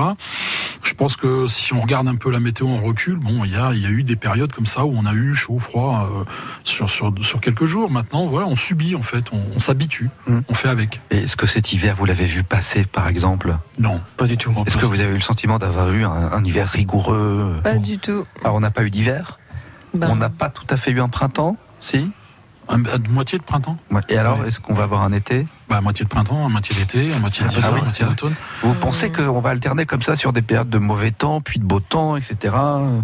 [0.83, 3.55] Je pense que si on regarde un peu la météo en recul, bon, il y
[3.55, 6.09] a, il y a eu des périodes comme ça où on a eu chaud, froid
[6.11, 6.23] euh,
[6.63, 7.89] sur, sur, sur quelques jours.
[7.89, 10.39] Maintenant, voilà, on subit en fait, on, on s'habitue, Mm.
[10.49, 10.99] on fait avec.
[11.11, 14.53] Et Est-ce que cet hiver, vous l'avez vu passer, par exemple Non, Pas du tout.
[14.65, 17.97] Est-ce que vous avez eu le sentiment d'avoir eu un, un hiver rigoureux Pas du
[17.97, 18.23] tout.
[18.43, 19.39] Alors, on n'a pas eu d'hiver
[19.93, 22.09] Ben, On n'a pas tout à fait eu un printemps Si
[22.67, 23.77] Un- moitié de printemps.
[24.09, 24.47] Et alors, Ouais.
[24.47, 27.19] est-ce qu'on va avoir un été Bah, à moitié de printemps, à moitié d'été, à
[27.19, 28.35] moitié d'hiver, à moitié d'automne.
[28.61, 31.63] Vous pensez qu'on va alterner comme ça sur des périodes de mauvais temps, puis de
[31.65, 32.53] beau temps, etc.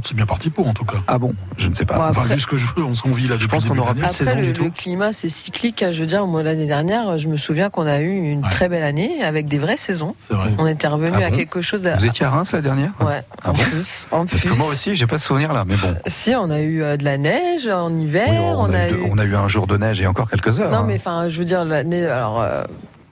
[0.04, 0.98] C'est bien parti pour, en tout cas.
[1.08, 1.34] Ah bon?
[1.58, 1.96] Je ne sais pas.
[1.96, 3.78] Bon, Enfin, Après- vu ce que je veux, on s'en vit là Je pense qu'on
[3.80, 4.64] aura de plus de saison le, du tout.
[4.66, 5.84] le climat, c'est cyclique.
[5.92, 8.50] Je veux dire, moi, l'année dernière, je me souviens qu'on a eu une Ouais.
[8.52, 10.16] très belle année avec des vraies saisons.
[10.20, 10.52] C'est vrai.
[10.60, 11.38] On était revenu Ah à bon?
[11.38, 11.82] quelque chose.
[11.82, 11.90] De...
[11.90, 12.92] Vous étiez à Reims la dernière?
[13.00, 13.64] Ouais, Ah en bon?
[13.64, 14.08] plus.
[14.12, 15.96] En Parce que moi aussi, j'ai pas ce souvenir là, mais bon.
[16.06, 18.28] Si, on a eu euh, de la neige en hiver.
[18.30, 19.10] Oui, on, a, eu, eu.
[19.12, 20.70] on a eu un jour de neige et encore quelques heures.
[20.72, 20.86] Non, hein.
[20.88, 22.06] mais enfin, je veux dire, l'année.
[22.06, 22.40] Alors.
[22.52, 22.64] Euh,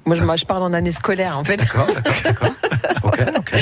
[0.06, 1.58] Moi, je, moi, je parle en année scolaire, en fait.
[1.58, 2.49] D'accord, d'accord, d'accord.
[3.04, 3.54] Ok, ok.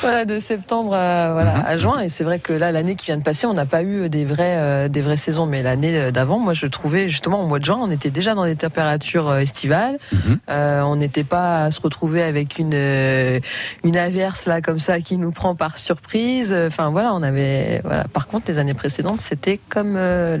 [0.00, 1.64] voilà, de septembre à, voilà, Mhm.
[1.66, 2.00] à juin.
[2.00, 4.24] Et c'est vrai que là, l'année qui vient de passer, on n'a pas eu des
[4.24, 5.46] vraies, euh, des vraies saisons.
[5.46, 8.44] Mais l'année d'avant, moi, je trouvais justement au mois de juin, on était déjà dans
[8.44, 9.98] des températures euh, estivales.
[10.12, 10.38] Mhm.
[10.50, 13.40] Euh, on n'était pas à se retrouver avec une euh,
[13.84, 16.54] une averse là comme ça qui nous prend par surprise.
[16.68, 18.04] Enfin voilà, on avait voilà.
[18.04, 20.38] Par contre, les années précédentes, c'était comme euh,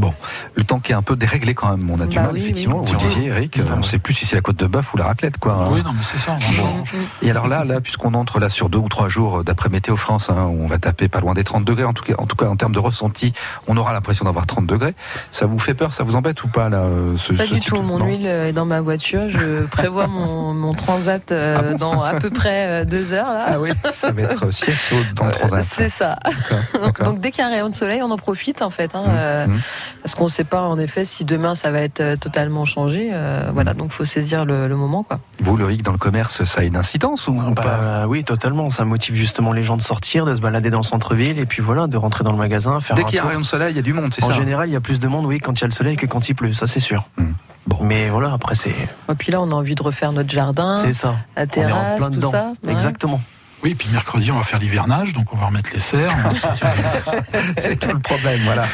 [0.00, 0.08] là.
[0.54, 1.88] Le temps qui est un peu déréglé quand même.
[1.90, 2.80] On a du Bah mal, oui, effectivement.
[2.80, 2.86] oui.
[2.86, 3.60] Vous le disiez, Eric.
[3.72, 5.52] On ne sait plus si c'est la côte de bœuf ou la raclette, quoi.
[5.54, 5.68] hein.
[5.70, 6.38] Oui, non, mais c'est ça.
[6.38, 6.84] franchement.
[7.22, 10.30] Et alors là, là, puisqu'on entre là sur deux ou trois jours d'après Météo France,
[10.30, 12.36] hein, où on va taper pas loin des 30 degrés, en tout cas, en tout
[12.36, 13.32] cas en termes de ressenti,
[13.66, 14.94] on aura l'impression d'avoir 30 degrés.
[15.30, 17.60] Ça vous fait peur, ça vous embête ou pas là euh, ce, Pas ce du
[17.60, 17.76] type tout.
[17.78, 19.22] de- Mon non huile est dans ma voiture.
[19.28, 23.30] Je prévois mon, mon transat euh, Ah bon dans à peu près euh, deux heures
[23.30, 23.44] là.
[23.48, 25.62] Ah oui, ça va être sieste dans le Euh, transat.
[25.62, 26.18] C'est ça.
[27.04, 29.02] Donc dès qu'il y a un rayon de soleil, on en profite en fait, hein,
[29.06, 29.60] Mmh, euh, mmh.
[30.02, 33.10] Parce qu'on ne sait pas en effet si demain ça va être euh, totalement changé.
[33.12, 35.20] euh, voilà, donc faut saisir le, le moment quoi.
[35.42, 38.06] Vous, Loïc, dans le commerce, ça a une incidence ou, ou Bah, pas?
[38.06, 38.70] oui, totalement.
[38.70, 41.62] Ça motive justement les gens de sortir, de se balader dans le centre-ville et puis
[41.62, 43.72] voilà, de rentrer dans le magasin, faire Dès qu'il y a un rayon de soleil,
[43.72, 45.24] il y a du monde, c'est En ça général, il y a plus de monde,
[45.26, 47.06] oui, quand il y a le soleil que quand il pleut, ça c'est sûr.
[47.16, 47.32] Hmm.
[47.66, 47.78] Bon.
[47.82, 50.94] Mais voilà, après c'est Et puis là, on a envie de refaire notre jardin, c'est
[50.94, 51.16] ça.
[51.36, 52.30] la On est en terrasse, plein tout dedans.
[52.30, 52.52] ça.
[52.64, 52.72] ouais.
[52.72, 53.20] Exactement.
[53.64, 56.14] Oui, puis mercredi, on va faire l'hivernage, donc on va remettre les serres.
[57.58, 58.64] C'est tout le problème, voilà.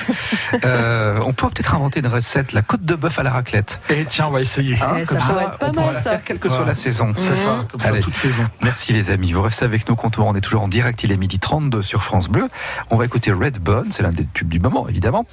[0.64, 3.81] Euh, on peut peut-être inventer une recette, la côte de bœuf à la raclette.
[3.88, 4.75] Et tiens, on va essayer.
[4.83, 6.11] Hein, Eh, ça comme pourrait être pas on pourra mal, ça.
[6.11, 7.12] faire quelle que soit la saison.
[7.16, 7.68] C'est ça, Mhm.
[7.68, 8.01] comme ça, Allez.
[8.01, 8.44] toute saison.
[8.62, 11.16] Merci les amis, vous restez avec nous comptoir, on est toujours en direct, il est
[11.16, 12.49] midi 32 sur France Bleu.
[12.90, 15.25] On va écouter Redbone, c'est l'un des tubes du moment évidemment.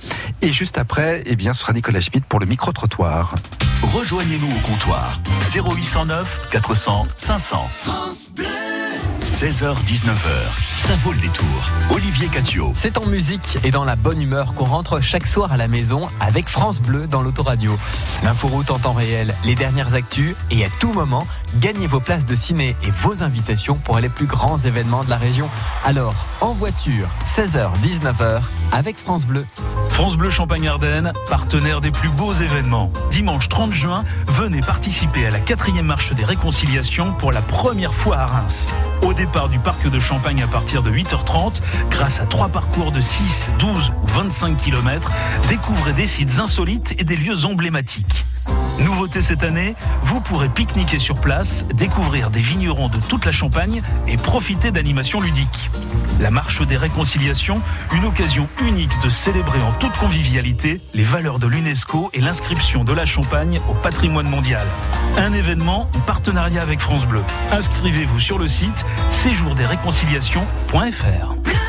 [0.42, 3.36] Et juste après, eh bien, ce sera Nicolas Schmitt pour le micro-trottoir.
[3.84, 5.20] Rejoignez-nous au comptoir
[5.54, 7.68] 0809 400 500.
[9.42, 11.72] 16h-19h, ça vaut le détour.
[11.90, 12.74] Olivier Catio.
[12.76, 16.10] C'est en musique et dans la bonne humeur qu'on rentre chaque soir à la maison
[16.20, 17.76] avec France Bleu dans l'autoradio.
[18.24, 21.26] L'inforoute en temps réel, les dernières actus et à tout moment,
[21.56, 25.18] gagnez vos places de ciné et vos invitations pour les plus grands événements de la
[25.18, 25.50] région.
[25.84, 29.48] Alors, en voiture, 16h-19h avec France Bleu.
[29.90, 32.92] France Bleu Champagne-Ardenne, partenaire des plus beaux événements.
[33.10, 38.18] Dimanche 30 juin, venez participer à la quatrième marche des réconciliations pour la première fois
[38.18, 38.70] à Reims.
[39.02, 43.00] Au départ du parc de Champagne à partir de 8h30, grâce à trois parcours de
[43.00, 45.10] 6, 12 ou 25 km,
[45.48, 48.26] découvrez des sites insolites et des lieux emblématiques.
[48.80, 53.82] Nouveauté cette année, vous pourrez pique-niquer sur place, découvrir des vignerons de toute la Champagne
[54.08, 55.70] et profiter d'animations ludiques.
[56.20, 57.62] La marche des réconciliations,
[57.94, 62.94] une occasion unique de célébrer en toute convivialité les valeurs de l'UNESCO et l'inscription de
[62.94, 64.66] la Champagne au patrimoine mondial.
[65.18, 67.24] Un événement en partenariat avec France Bleu.
[67.52, 68.86] Inscrivez-vous sur le site
[69.22, 71.61] séjourdesréconciliations.fr.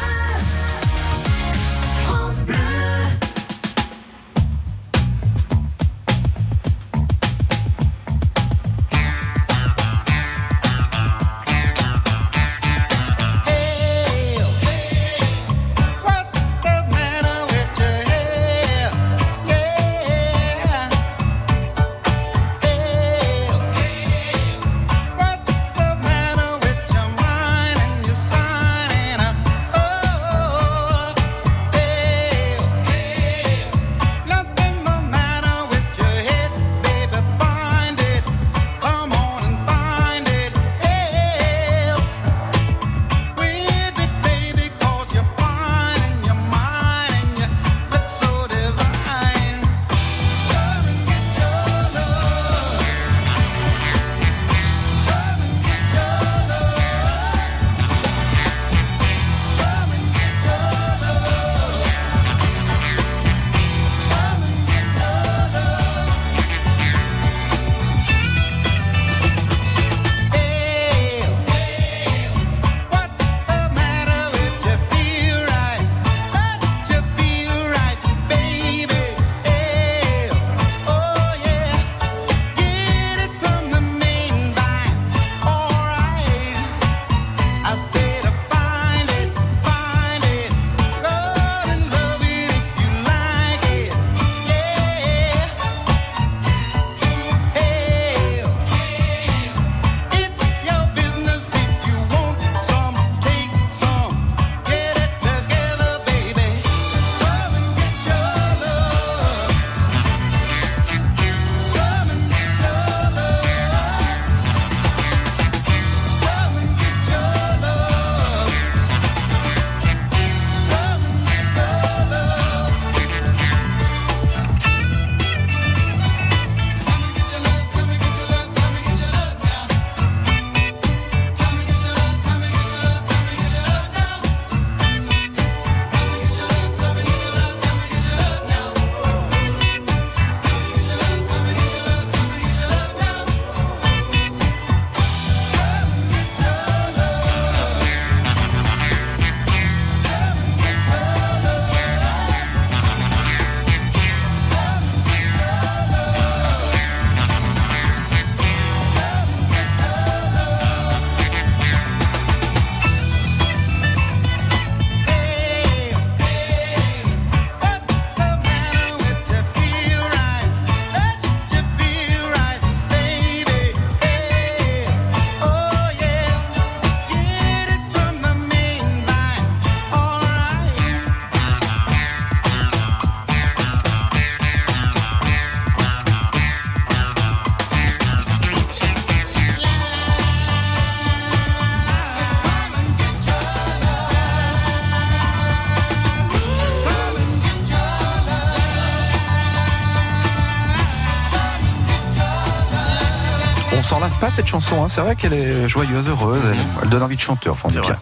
[204.22, 204.88] pas cette chanson, hein.
[204.88, 207.96] c'est vrai qu'elle est joyeuse, heureuse, elle, elle donne envie de chanter, enfin on bien.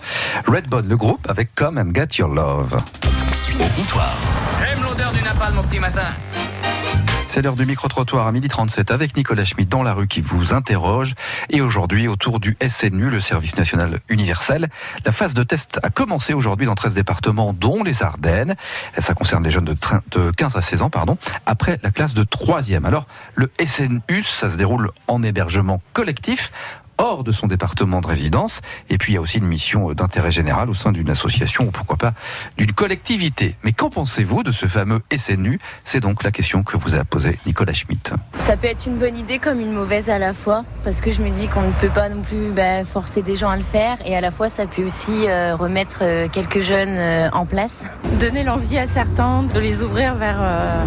[0.47, 2.77] Redbone, le groupe avec Come and Get Your Love.
[3.59, 4.15] Au comptoir.
[4.59, 6.09] J'aime l'odeur du napalm mon petit matin.
[7.33, 11.15] C'est l'heure du micro-trottoir à 12h37 avec Nicolas Schmitt dans la rue qui vous interroge.
[11.49, 14.69] Et aujourd'hui, autour du SNU, le service national universel,
[15.05, 18.57] la phase de test a commencé aujourd'hui dans 13 départements, dont les Ardennes.
[18.99, 22.85] Ça concerne les jeunes de 15 à 16 ans, pardon, après la classe de 3e.
[22.85, 26.51] Alors, le SNU, ça se déroule en hébergement collectif
[27.01, 28.61] hors de son département de résidence.
[28.91, 31.71] Et puis, il y a aussi une mission d'intérêt général au sein d'une association ou
[31.71, 32.13] pourquoi pas
[32.59, 33.57] d'une collectivité.
[33.65, 37.39] Mais qu'en pensez-vous de ce fameux SNU C'est donc la question que vous a posée
[37.47, 38.13] Nicolas Schmitt.
[38.39, 41.23] Ça peut être une bonne idée comme une mauvaise à la fois, parce que je
[41.23, 43.97] me dis qu'on ne peut pas non plus bah, forcer des gens à le faire,
[44.05, 47.83] et à la fois ça peut aussi euh, remettre euh, quelques jeunes euh, en place.
[48.19, 50.85] donner l'envie à certains de les ouvrir vers, euh,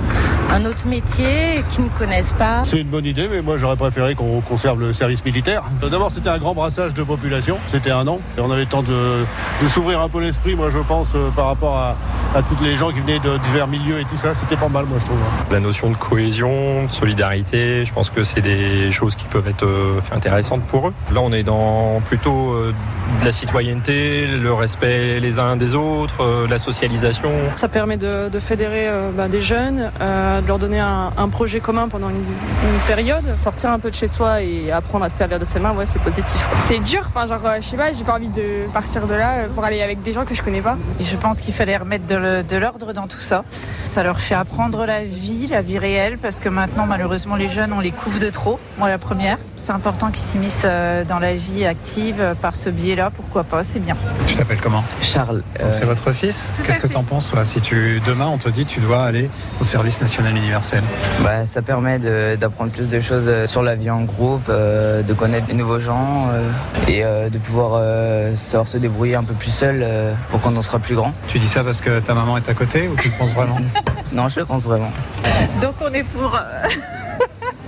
[0.54, 2.62] un autre métier qu'ils ne connaissent pas.
[2.64, 5.64] C'est une bonne idée, mais moi j'aurais préféré qu'on conserve le service militaire.
[6.04, 8.84] D'abord, c'était un grand brassage de population, c'était un an, et on avait le temps
[8.84, 9.24] de,
[9.64, 11.96] de s'ouvrir un peu l'esprit, moi je pense, euh, par rapport à,
[12.38, 14.84] à toutes les gens qui venaient de divers milieux et tout ça, c'était pas mal,
[14.84, 15.18] moi je trouve.
[15.50, 19.66] La notion de cohésion, de solidarité, je pense que c'est des choses qui peuvent être
[19.66, 20.94] euh, intéressantes pour eux.
[21.14, 22.74] Là, on est dans plutôt euh,
[23.22, 27.32] de la citoyenneté, le respect les uns des autres, euh, la socialisation.
[27.56, 31.30] Ça permet de, de fédérer euh, bah, des jeunes, euh, de leur donner un, un
[31.30, 33.24] projet commun pendant une, une période.
[33.40, 35.83] Sortir un peu de chez soi et apprendre à se servir de ses mains, ouais,
[35.86, 36.48] c'est positif.
[36.58, 39.40] C'est dur, enfin genre euh, je sais pas, j'ai pas envie de partir de là
[39.40, 40.78] euh, pour aller avec des gens que je connais pas.
[41.00, 43.44] Je pense qu'il fallait remettre de l'ordre dans tout ça.
[43.86, 47.74] Ça leur fait apprendre la vie, la vie réelle, parce que maintenant, malheureusement, les jeunes,
[47.74, 48.60] on les couvre de trop.
[48.78, 49.38] Moi, la première.
[49.58, 53.12] C'est important qu'ils s'immiscent euh, dans la vie active par ce biais-là.
[53.16, 53.96] Pourquoi pas C'est bien.
[54.28, 54.84] Tu t'appelles comment?
[55.02, 55.44] Charles.
[55.72, 56.46] C'est votre fils?
[56.66, 57.46] Qu'est-ce que t'en penses toi?
[57.46, 60.84] Si tu demain on te dit tu dois aller au service national universel
[61.24, 62.00] Bah, ça permet
[62.38, 66.30] d'apprendre plus de choses sur la vie en groupe, euh, de connaître de nouveaux gens
[66.32, 66.50] euh,
[66.88, 70.56] et euh, de pouvoir euh, savoir se débrouiller un peu plus seul euh, pour quand
[70.56, 71.14] on sera plus grand.
[71.28, 73.58] Tu dis ça parce que ta maman est à côté ou tu le penses vraiment?
[74.14, 74.92] Non, je le pense vraiment.
[75.60, 76.40] Donc, on est pour.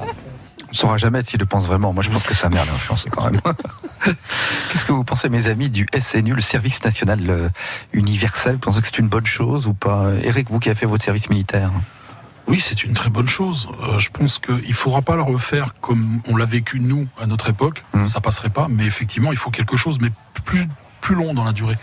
[0.01, 1.91] On ne saura jamais s'il le pense vraiment.
[1.93, 3.39] Moi, je pense que sa mère l'a influencé quand même.
[4.03, 7.51] Qu'est-ce que vous pensez, mes amis, du SNU, le service national
[7.93, 8.53] universel?
[8.55, 10.09] Vous pensez que c'est une bonne chose ou pas?
[10.21, 11.71] Eric, vous qui avez fait votre service militaire?
[12.47, 13.67] Oui, c'est une très bonne chose.
[13.81, 17.25] Euh, je pense qu'il ne faudra pas le refaire comme on l'a vécu nous à
[17.25, 17.84] notre époque.
[18.05, 20.10] Ça passerait pas, mais effectivement, il faut quelque chose, mais
[20.43, 20.65] plus,
[21.01, 21.77] plus long dans la durée,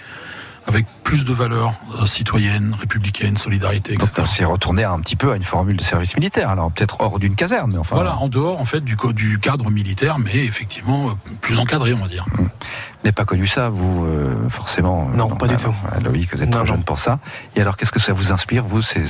[0.68, 4.12] avec plus de valeurs euh, citoyennes, républicaines, solidarité, etc.
[4.16, 6.48] Donc, c'est retourner un petit peu à une formule de service militaire.
[6.50, 7.96] Alors, peut-être hors d'une caserne, mais enfin.
[7.96, 8.96] Voilà, en dehors en fait du,
[9.40, 12.24] cadre militaire, mais effectivement euh, plus encadré, on va dire.
[12.38, 12.44] Vous
[13.02, 15.74] n'avez pas connu ça, vous, euh, forcément Non, pas du tout.
[16.04, 16.66] Loïc, vous êtes Non, trop non.
[16.74, 17.18] jeune pour ça.
[17.56, 19.04] Et alors, qu'est-ce que ça vous inspire, vous, c'est-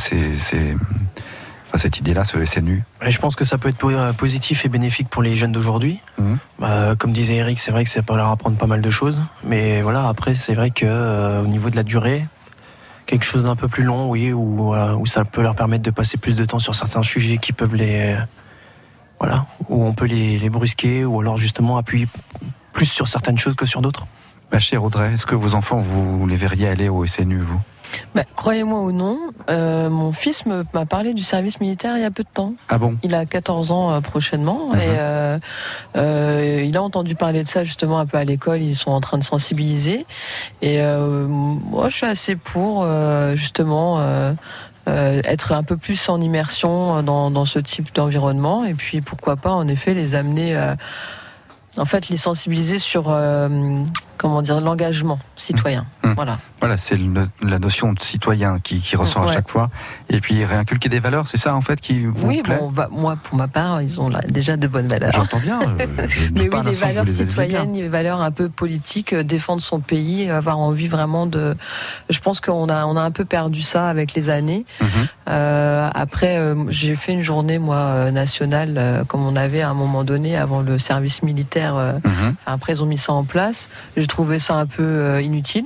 [1.73, 4.69] enfin, cette idée-là, ce SNU Et je pense que ça peut être euh, positif et
[4.69, 6.01] bénéfique pour les jeunes d'aujourd'hui.
[6.19, 6.39] Mhm.
[6.63, 9.19] Euh, comme disait Eric, c'est vrai que ça peut leur apprendre pas mal de choses.
[9.45, 12.27] Mais voilà, après, c'est vrai que euh, au niveau de la durée,
[13.07, 15.91] quelque chose d'un peu plus long, oui, où, euh, où ça peut leur permettre de
[15.91, 18.17] passer plus de temps sur certains sujets qui peuvent les.
[19.19, 22.07] voilà, où on peut les, les brusquer, ou alors justement appuyer
[22.73, 24.07] plus sur certaines choses que sur d'autres.
[24.53, 27.61] Ma chère Audrey, est-ce que vos enfants, vous les verriez aller au SNU, vous?
[28.15, 29.19] Bah, Croyez-moi ou non,
[29.51, 32.55] euh, mon fils m'a parlé du service militaire il y a peu de temps.
[32.69, 32.97] Ah bon?
[33.03, 34.79] Il a 14 ans euh, prochainement Mhm.
[34.79, 35.39] et euh,
[35.97, 38.61] euh, il a entendu parler de ça justement un peu à l'école.
[38.63, 40.07] Ils sont en train de sensibiliser
[40.61, 43.97] et euh, moi je suis assez pour euh, justement.
[44.01, 44.33] euh,
[44.89, 49.37] euh, être un peu plus en immersion dans, dans ce type d'environnement et puis pourquoi
[49.37, 50.75] pas en effet les amener euh,
[51.79, 53.49] en fait les sensibiliser sur euh,
[54.23, 56.15] comment dire l'engagement citoyen Hum.
[56.15, 56.99] voilà Voilà, c'est
[57.43, 59.69] la notion de citoyen qui, qui ressort à chaque fois.
[60.09, 63.17] Et puis réinculquer des valeurs, c'est ça en fait qui vous oui plaît bon, moi
[63.23, 65.61] pour ma part ils ont là, déjà de bonnes valeurs J'entends bien.
[65.61, 69.61] euh, je Mais oui, les valeurs les citoyennes, les valeurs un peu politiques, euh, défendre
[69.63, 71.57] son pays, avoir envie vraiment de.
[72.09, 74.65] Je pense qu'on a, on a un peu perdu ça avec les années.
[74.81, 74.89] Mhm.
[75.33, 79.71] Euh, après, euh, j'ai fait une journée moi euh, nationale, euh, comme on avait à
[79.71, 81.75] un moment donné avant le service militaire.
[81.77, 82.35] euh, Mhm.
[82.47, 83.69] Après, ils ont mis ça en place.
[83.97, 85.65] J'ai trouvé ça un peu euh, inutile,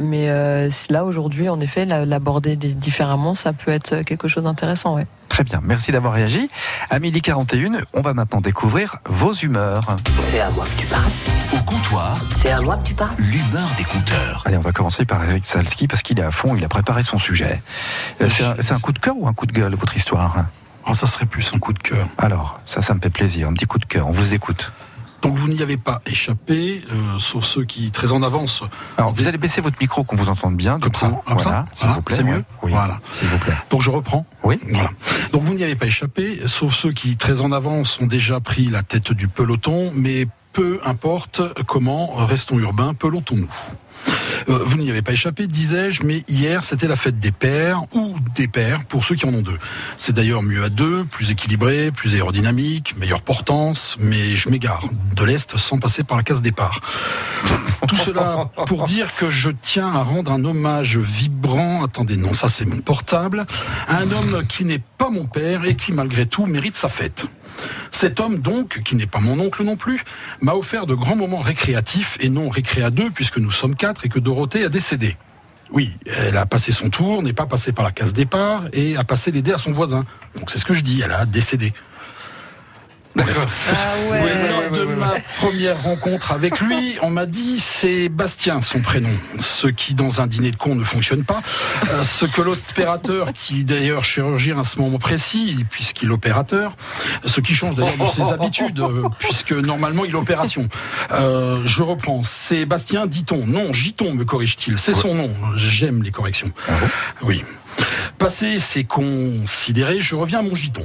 [0.00, 4.44] mais euh, là aujourd'hui, en effet, la- l'aborder di- différemment, ça peut être quelque chose
[4.44, 5.06] d'intéressant, ouais.
[5.28, 6.48] Très bien, merci d'avoir réagi.
[6.90, 9.82] À midi 41, on va maintenant découvrir vos humeurs.
[10.30, 11.10] C'est à moi que tu parles.
[11.54, 12.18] Au comptoir.
[12.36, 13.14] C'est à moi que tu parles.
[13.18, 14.42] L'humeur des compteurs.
[14.46, 17.02] Allez, on va commencer par Eric Salski parce qu'il est à fond, il a préparé
[17.02, 17.62] son sujet.
[18.20, 20.46] Euh, C'est un, c'est un coup de cœur ou un coup de gueule, votre histoire?
[20.86, 22.08] Ah, ça serait plus un coup de cœur.
[22.16, 24.72] Alors, ça, ça me fait plaisir, un petit coup de cœur, on vous écoute.
[25.22, 28.62] Donc vous n'y avez pas échappé, euh, sauf ceux qui très en avance.
[28.96, 30.98] Alors, vous allez baisser votre micro qu'on vous entende bien, Comme coup.
[30.98, 32.16] ça, comme voilà, ça s'il Voilà, vous plaît.
[32.16, 32.44] c'est mieux.
[32.62, 33.00] Oui, Voilà.
[33.12, 33.54] s'il vous plaît.
[33.70, 34.24] Donc je reprends.
[34.44, 34.60] Oui.
[34.70, 34.90] Voilà.
[35.32, 38.66] Donc vous n'y avez pas échappé, sauf ceux qui très en avance ont déjà pris
[38.68, 40.26] la tête du peloton, mais
[40.58, 43.48] peu importe comment, restons urbains, pelotons-nous.
[44.48, 48.16] Euh, vous n'y avez pas échappé, disais-je, mais hier c'était la fête des pères ou
[48.34, 49.58] des pères pour ceux qui en ont deux.
[49.98, 54.82] C'est d'ailleurs mieux à deux, plus équilibré, plus aérodynamique, meilleure portance, mais je m'égare
[55.14, 56.80] de l'Est sans passer par la case départ.
[57.86, 62.48] Tout cela pour dire que je tiens à rendre un hommage vibrant, attendez, non, ça
[62.48, 63.46] c'est mon portable,
[63.86, 67.26] à un homme qui n'est pas mon père et qui malgré tout mérite sa fête.
[67.90, 70.04] Cet homme donc, qui n'est pas mon oncle non plus,
[70.40, 74.08] m'a offert de grands moments récréatifs et non récréa deux puisque nous sommes quatre et
[74.08, 75.16] que Dorothée a décédé.
[75.70, 79.04] Oui, elle a passé son tour, n'est pas passée par la case départ et a
[79.04, 80.06] passé l'aider à son voisin.
[80.34, 81.74] Donc c'est ce que je dis, elle a décédé.
[83.18, 83.24] Oui,
[84.10, 89.66] voilà, de ma première rencontre avec lui, on m'a dit c'est Bastien son prénom, ce
[89.66, 91.40] qui dans un dîner de con ne fonctionne pas.
[91.90, 96.76] Euh, ce que l'opérateur, qui d'ailleurs chirurgien à ce moment précis, puisqu'il est opérateur,
[97.24, 100.68] ce qui change d'ailleurs de ses habitudes, euh, puisque normalement il est opération.
[101.12, 106.10] Euh, je reprends, c'est Bastien dit-on, non, Giton me corrige-t-il, c'est son nom, j'aime les
[106.10, 106.52] corrections.
[107.22, 107.44] oui.
[108.18, 110.84] Passé, c'est considéré, je reviens à mon giton.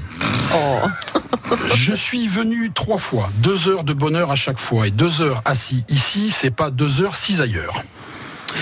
[1.74, 5.42] Je suis venu trois fois, deux heures de bonheur à chaque fois, et deux heures
[5.46, 7.84] assis ici, c'est pas deux heures six ailleurs.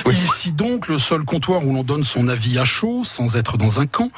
[0.10, 3.82] Ici donc, le seul comptoir où l'on donne son avis à chaud, sans être dans
[3.82, 4.10] un camp,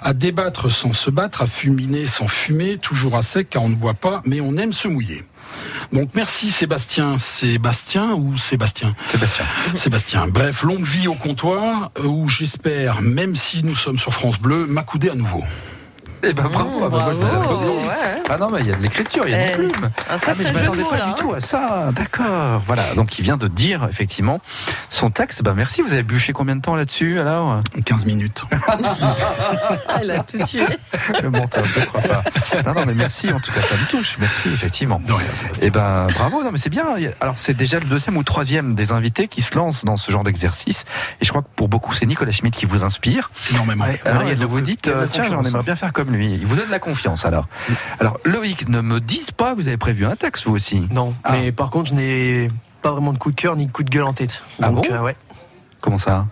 [0.00, 3.74] à débattre sans se battre, à fuminer sans fumer, toujours à sec car on ne
[3.74, 5.24] boit pas, mais on aime se mouiller.
[5.92, 7.18] Donc merci Sébastien.
[7.18, 9.44] Sébastien ou Sébastien Sébastien.
[9.74, 10.26] Sébastien.
[10.28, 14.66] Bref, longue vie au comptoir, euh, où j'espère, même si nous sommes sur France Bleu,
[14.66, 15.44] m'accouder à nouveau.
[16.22, 17.68] Eh ben bravo, ah, bah, moi, je vous applaudis.
[17.70, 18.22] ouais.
[18.28, 19.84] Ah non, mais il y a de l'écriture, il y a Eh, des plumes.
[19.84, 21.14] un Ah, mais je de m'attendais pas là, du hein.
[21.16, 21.90] tout à ça.
[21.92, 22.62] D'accord.
[22.66, 22.94] Voilà.
[22.94, 24.40] Donc il vient de dire effectivement
[24.88, 25.42] son texte.
[25.42, 25.82] Ben merci.
[25.82, 27.62] Vous avez bûché combien de temps là-dessus alors?
[27.84, 28.44] 15 minutes.
[29.88, 30.62] Ah, il a tout tué.
[31.22, 32.22] Le monteur, je ne crois pas.
[32.64, 33.30] Non, non, mais merci.
[33.32, 34.16] En tout cas, ça me touche.
[34.18, 35.00] Merci, effectivement.
[35.62, 36.42] Eh ben, bravo.
[36.42, 36.84] Non, mais c'est bien.
[37.20, 40.24] Alors, c'est déjà le deuxième ou troisième des invités qui se lancent dans ce genre
[40.24, 40.84] d'exercice.
[41.20, 43.30] Et je crois que pour beaucoup, c'est Nicolas Schmitt qui vous inspire.
[43.50, 43.86] Énormément.
[44.04, 46.32] Alors, Ouais, donc, vous dites, euh, tiens, j'en aimerais bien faire comme lui.
[46.34, 47.46] Il vous donne la confiance, alors.
[48.00, 50.86] Alors, Loïc, ne me dise pas que vous avez prévu un texte, vous aussi.
[50.90, 52.50] Non, mais par contre, je n'ai
[52.82, 54.42] pas vraiment de coup de cœur ni de coup de gueule en tête.
[54.62, 55.16] Ah Donc, bon euh, ouais.
[55.80, 56.26] Comment ça?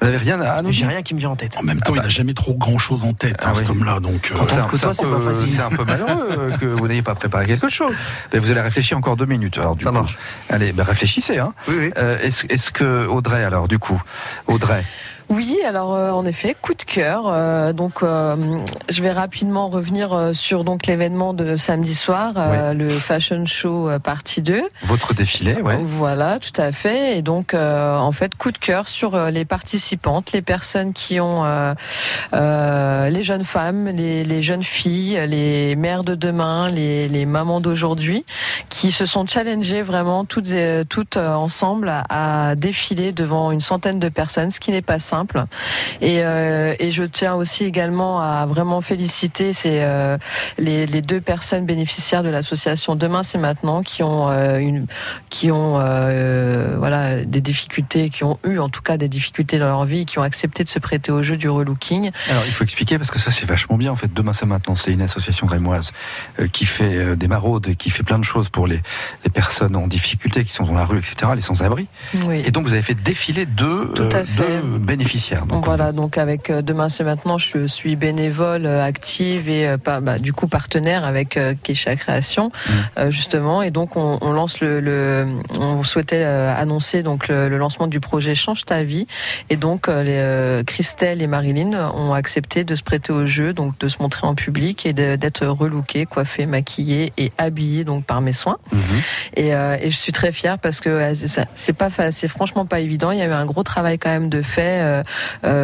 [0.00, 1.56] Vous n'avez rien à nous J'ai rien qui me vient en tête.
[1.58, 3.76] En même temps, il n'a jamais trop grand chose en tête, hein, Ah cet oui.
[3.76, 4.00] homme-là.
[4.00, 5.54] Donc, euh, C'est on un, pas peu- facile.
[5.54, 7.94] c'est un peu malheureux euh, que vous n'ayez pas préparé quelque chose.
[8.32, 9.56] Mais vous allez réfléchir encore deux minutes.
[9.56, 10.18] Alors, du Ça coup, marche.
[10.50, 11.38] Allez, ben réfléchissez.
[11.38, 11.54] Hein.
[11.68, 11.90] Oui, oui.
[11.96, 13.98] Euh, est-ce, est-ce que Audrey, alors, du coup,
[14.46, 14.84] Audrey,
[15.30, 17.24] Oui, alors euh, en effet, coup de cœur.
[17.26, 18.36] euh, donc, euh,
[18.90, 22.32] je vais rapidement revenir sur donc l'événement de samedi soir,
[22.74, 24.62] le Fashion Show partie 2.
[24.84, 25.78] votre défilé, ouais.
[25.82, 27.16] Voilà, tout à fait.
[27.18, 31.44] Et donc, en fait, coup de cœur sur les participantes, les personnes qui ont,
[32.32, 38.24] les jeunes femmes, les, les jeunes filles, les mères de demain, les, les mamans d'aujourd'hui,
[38.68, 43.98] qui se sont challengées vraiment toutes, et- toutes ensemble à, à défiler devant une centaine
[44.00, 45.13] de personnes, ce qui n'est pas simple.
[46.00, 50.18] Et, euh, et je tiens aussi également à vraiment féliciter ces, euh,
[50.58, 54.86] les, les deux personnes bénéficiaires de l'association Demain c'est maintenant qui ont euh, une
[55.30, 55.74] qui ont
[56.78, 60.18] voilà des difficultés, qui ont eu en tout cas des difficultés dans leur vie, qui
[60.18, 62.10] ont accepté de se prêter au jeu du relooking.
[62.30, 63.92] Alors, il faut expliquer parce que ça, c'est vachement bien.
[63.92, 64.76] En fait, demain, c'est maintenant.
[64.76, 65.92] C'est une association rémoise
[66.52, 68.80] qui fait des maraudes et qui fait plein de choses pour les,
[69.24, 71.88] les personnes en difficulté qui sont dans la rue, etc., les sans-abri.
[72.26, 72.42] Oui.
[72.44, 75.03] Et donc, vous avez fait défiler deux, euh, deux bénéficiaires.
[75.46, 79.76] Donc, voilà, donc avec euh, Demain c'est maintenant, je suis bénévole, euh, active et euh,
[80.00, 82.70] bah, du coup partenaire avec Kesha Création, Mmh.
[82.98, 83.62] euh, justement.
[83.62, 85.26] Et donc on, on lance le, le-
[85.58, 89.06] on souhaitait annoncer donc le, le lancement du projet Change ta vie.
[89.50, 93.88] Et donc les, Christelle et Marilyn ont accepté de se prêter au jeu, donc de
[93.88, 98.58] se montrer en public et d'être relookées, coiffées, maquillées et habillées donc par mes soins.
[98.72, 98.80] Mhm.
[99.36, 101.12] Et, euh, et je suis très fière parce que
[101.54, 103.10] c'est pas, c'est franchement pas évident.
[103.10, 104.80] Il y a eu un gros travail quand même de fait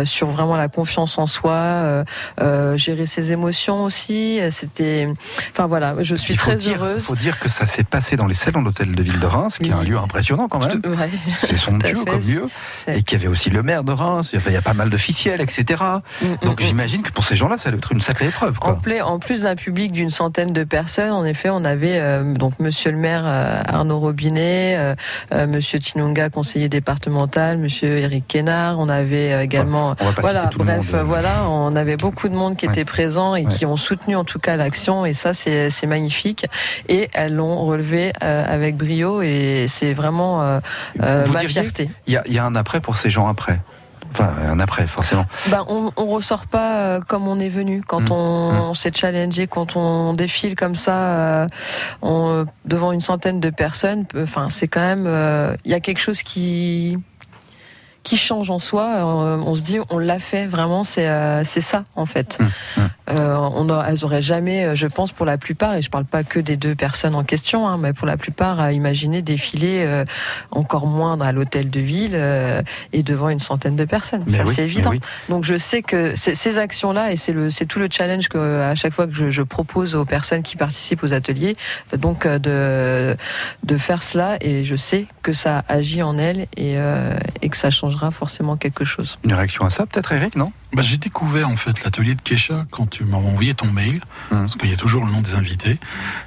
[0.04, 2.04] sur vraiment la confiance en soi, euh,
[2.40, 4.40] euh, gérer ses émotions aussi.
[4.40, 5.08] Euh, C'était,
[5.52, 7.02] enfin voilà, je suis Il très dire, heureuse.
[7.04, 9.58] faut dire que ça s'est passé dans les salons de l'hôtel de ville de Reims,
[9.58, 10.80] qui est un lieu impressionnant quand même.
[10.84, 11.10] Ouais.
[11.28, 12.46] C'est somptueux comme lieu.
[12.88, 14.32] Et qu'il y avait aussi le maire de Reims.
[14.36, 15.82] Enfin, il y a pas mal d'officiels, etc.
[16.42, 18.56] Donc, j'imagine que pour ces gens-là, ça doit être une sacrée épreuve.
[18.60, 18.78] En, Quoi.
[19.04, 22.90] en plus d'un public d'une centaine de personnes, en effet, on avait euh, donc Monsieur
[22.90, 24.94] le maire euh, Arnaud Robinet, euh,
[25.32, 28.78] euh, Monsieur Tinunga, conseiller départemental, Monsieur Eric Kénard.
[28.78, 31.00] On avait euh, également, on va pas voilà, bref, monde.
[31.00, 32.72] euh, voilà, on avait beaucoup de monde qui Ouais.
[32.72, 33.52] était présent et Ouais.
[33.52, 35.04] qui ont soutenu en tout cas l'action.
[35.06, 36.46] Et ça, c'est c'est magnifique.
[36.88, 40.60] Et elles l'ont relevé euh, avec brio et c'est vraiment euh,
[41.02, 41.90] euh, Vous ma fierté.
[42.06, 43.60] Il y y a un après pour ces gens après.
[44.12, 45.24] Enfin, un après, forcément.
[45.52, 47.80] Ben, on, on ressort pas comme on est venu.
[47.86, 48.12] Quand Mm.
[48.12, 48.60] on, Mm.
[48.70, 51.46] on s'est challengé, quand on défile comme ça euh,
[52.02, 56.00] on- devant une centaine de personnes, enfin c'est quand même, euh, il y a quelque
[56.00, 56.98] chose qui
[58.02, 58.84] qui change en soi.
[58.84, 60.84] Euh, on se dit, on l'a fait vraiment.
[60.84, 62.38] C'est euh, ça en fait.
[62.78, 62.82] Euh,
[63.16, 66.24] on a, elles auraient jamais, euh, je pense pour la plupart, et je parle pas
[66.24, 70.04] que des deux personnes en question, hein, mais pour la plupart, à imaginer défiler euh,
[70.50, 74.24] encore moins à l'hôtel de ville euh, et devant une centaine de personnes.
[74.26, 74.90] Mais ça oui, c'est évident.
[74.90, 75.00] oui.
[75.28, 78.74] Donc je sais que ces actions-là, et c'est le, c'est tout le challenge que à
[78.74, 81.56] chaque fois que je, je propose aux personnes qui participent aux ateliers,
[81.96, 83.16] donc euh, de
[83.64, 87.56] de faire cela, et je sais que ça agit en elles et, euh, et que
[87.56, 89.18] ça changera forcément quelque chose.
[89.24, 90.52] Une réaction à ça, peut-être, Eric, non?
[90.72, 94.54] Bah, j'ai découvert en fait l'atelier de Kesha quand tu m'as envoyé ton mail, parce
[94.54, 95.78] qu'il y a toujours le nom des invités,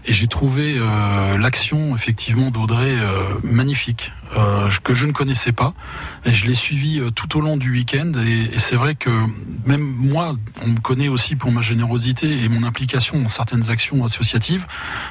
[0.06, 4.12] et j'ai trouvé euh, l'action effectivement d'Audrey euh, magnifique.
[4.36, 5.74] euh, que je ne connaissais pas.
[6.26, 8.12] Et je l'ai suivi euh, tout au long du week-end.
[8.26, 9.10] Et, et c'est vrai que
[9.66, 14.04] même moi on me connaît aussi pour ma générosité et mon implication dans certaines actions
[14.04, 14.66] associatives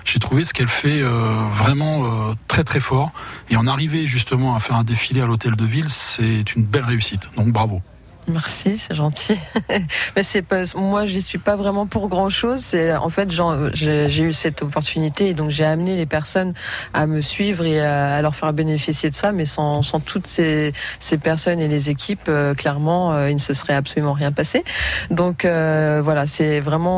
[0.04, 3.12] j'ai trouvé ce qu'elle fait euh, vraiment euh, très très fort.
[3.50, 6.84] Et en arriver justement à faire un défilé à l'hôtel de ville c'est une belle
[6.84, 7.28] réussite.
[7.36, 7.80] Donc bravo
[8.28, 9.36] Merci, c'est gentil.
[10.16, 12.60] Mais c'est pas, moi, j'y suis pas vraiment pour grand chose.
[12.60, 13.28] C'est en fait,
[13.74, 16.54] j'ai eu cette opportunité et donc j'ai amené les personnes
[16.94, 19.32] à me suivre et à, à leur faire bénéficier de ça.
[19.32, 23.40] Mais sans, sans toutes ces, ces personnes et les équipes, euh, clairement, euh, il ne
[23.40, 24.62] se serait absolument rien passé.
[25.10, 26.92] Donc euh, voilà, c'est vraiment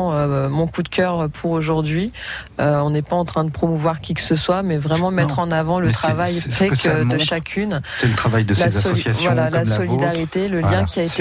[0.49, 2.11] mon coup de cœur pour aujourd'hui.
[2.59, 5.49] On n'est pas en train de promouvoir qui que ce soit, mais vraiment mettre en
[5.51, 7.23] avant le travail fait de montre.
[7.23, 7.81] chacune.
[7.97, 9.31] C'est le travail de La ces associations.
[9.33, 11.14] Voilà, comme la solidarité, le Voilà, lien qui a été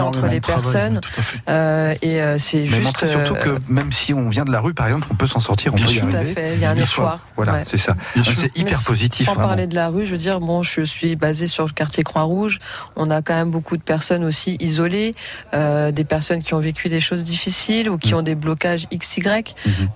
[0.00, 1.00] entre les travail, personnes.
[1.48, 2.82] Euh, et euh, c'est juste.
[2.82, 5.26] montrer surtout euh, que même si on vient de la rue, par exemple, on peut
[5.26, 6.00] s'en sortir, on Bien peut y.
[6.00, 7.20] Tout à fait, il y a un espoir.
[7.36, 7.62] Voilà, Ouais.
[7.66, 7.94] c'est ça.
[8.24, 9.26] C'est hyper positif.
[9.26, 9.48] Sans vraiment.
[9.48, 12.58] parler de la rue, je veux dire, bon, je suis basée sur le quartier Croix-Rouge.
[12.96, 15.14] On a quand même beaucoup de personnes aussi isolées,
[15.54, 19.20] euh, des personnes qui ont vécu des choses difficiles ou qui ont des blocages XY.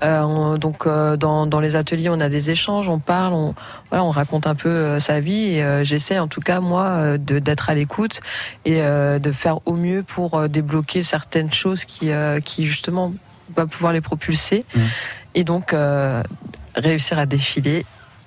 [0.02, 3.54] On- donc, dans, dans les ateliers, on a des échanges, on parle, on,
[3.90, 5.56] voilà, on raconte un peu sa vie.
[5.58, 8.20] Et j'essaie, en tout cas, moi, d'être à l'écoute
[8.64, 13.12] et de faire au mieux pour euh, débloquer certaines choses qui, euh, qui justement,
[13.56, 14.64] va pouvoir les propulser.
[15.34, 16.22] Et donc, euh,
[16.74, 17.84] réussir à défiler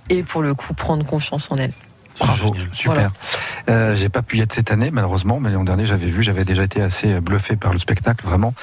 [0.09, 1.73] et pour le coup prendre confiance en elle.
[2.19, 2.93] Bravo, super.
[2.93, 3.09] Voilà.
[3.69, 6.45] Euh, j'ai pas pu y être cette année, malheureusement, mais l'an dernier j'avais vu, j'avais
[6.45, 8.53] déjà été assez bluffé par le spectacle, vraiment.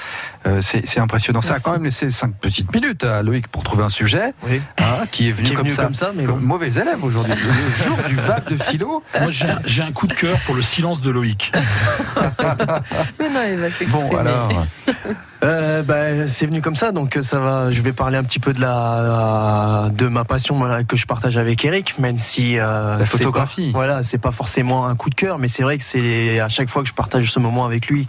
[0.47, 1.41] Euh, c'est c'est impressionnant.
[1.41, 4.33] Ça a quand même laissé cinq petites minutes à Loïc pour trouver un sujet,
[4.79, 6.37] hein, qui est venu, Qui est comme, venu ça, comme ça, mais bon.
[6.37, 7.33] Mauvais élève aujourd'hui.
[7.35, 9.03] le jour du bac de philo.
[9.19, 11.51] moi j'ai un- j'ai un coup de cœur pour le silence de Loïc
[13.19, 14.09] Mais non, il va s'exprimer.
[14.09, 14.65] Bon, alors.
[15.43, 17.69] Euh, bah, c'est venu comme ça, donc ça va.
[17.69, 21.37] Je vais parler un petit peu de la de ma passion voilà, que je partage
[21.37, 23.71] avec Eric, même si euh, La photographie.
[23.71, 26.47] pas- voilà, c'est pas forcément un coup de cœur, mais c'est vrai que c'est à
[26.49, 28.07] chaque fois que je partage ce moment avec lui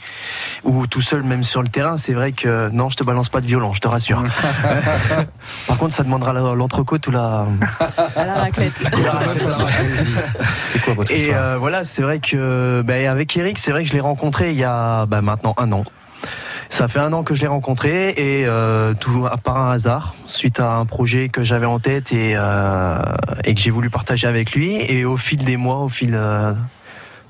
[0.62, 3.40] ou tout seul, même sur le terrain, c'est vrai que non, je te balance pas
[3.40, 4.22] de violon, je te rassure.
[5.66, 7.46] Par contre, ça demandera l'entrecôte ou la
[8.16, 8.84] À la raclette.
[10.56, 13.82] C'est quoi votre et histoire euh, voilà, c'est vrai que ben, avec Eric, c'est vrai
[13.82, 15.84] que je l'ai rencontré il y a ben, maintenant un an.
[16.74, 20.58] Ça fait un an que je l'ai rencontré et euh, tout par un hasard, suite
[20.58, 22.98] à un projet que j'avais en tête et, euh,
[23.44, 24.74] et que j'ai voulu partager avec lui.
[24.88, 26.52] Et au fil des mois, au fil euh,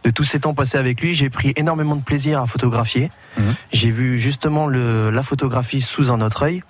[0.02, 3.10] de tous ces temps passés avec lui, j'ai pris énormément de plaisir à photographier.
[3.36, 3.54] Mhm.
[3.70, 6.62] J'ai vu justement le, la photographie sous un autre œil,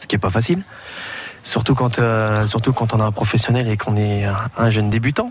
[0.00, 0.64] ce qui est pas facile.
[1.44, 4.26] Surtout quand, euh, surtout quand on a un professionnel et qu'on est
[4.58, 5.30] un jeune débutant.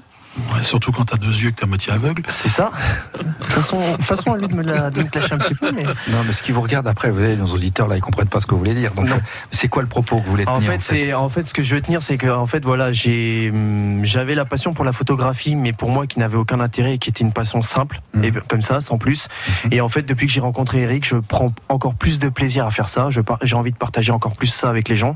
[0.54, 2.72] Ouais, surtout quand t'as deux yeux et que t'es à moitié aveugle C'est ça.
[3.18, 5.72] De toute façon, façon, à lui de me, la, de me clasher un petit peu.
[5.72, 5.84] Mais...
[5.84, 8.40] Non, mais ce qui vous regarde après, vous voyez, nos auditeurs là, ils comprennent pas
[8.40, 8.94] ce que vous voulez dire.
[8.94, 9.16] Donc, Non.
[9.16, 9.20] euh,
[9.52, 11.62] c'est quoi le propos que vous voulez En tenir fait, c'est en fait ce que
[11.64, 14.92] je veux tenir, c'est que en fait voilà, j'ai hum, j'avais la passion pour la
[14.92, 18.32] photographie, mais pour moi qui n'avait aucun intérêt et qui était une passion simple et
[18.48, 19.28] comme ça, sans plus.
[19.72, 22.72] Et en fait, depuis que j'ai rencontré Eric, je prends encore plus de plaisir à
[22.72, 23.10] faire ça.
[23.10, 25.16] Je par- j'ai envie de partager encore plus ça avec les gens,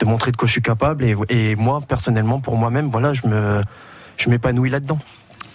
[0.00, 1.04] de montrer de quoi je suis capable.
[1.04, 3.60] Et, et moi, personnellement, pour moi-même, voilà, je me
[4.18, 4.98] je m'épanouis là-dedans.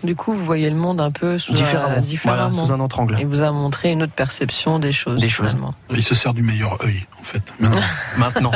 [0.03, 1.95] Du coup, vous voyez le monde un peu sous Différemment.
[1.95, 2.49] un, différemment.
[2.49, 3.16] Voilà, sous un autre angle.
[3.22, 5.18] Il vous a montré une autre perception des choses.
[5.22, 5.47] Des choses.
[5.51, 5.74] finalement.
[5.91, 7.80] il se sert du meilleur œil en fait maintenant
[8.18, 8.51] Maintenant.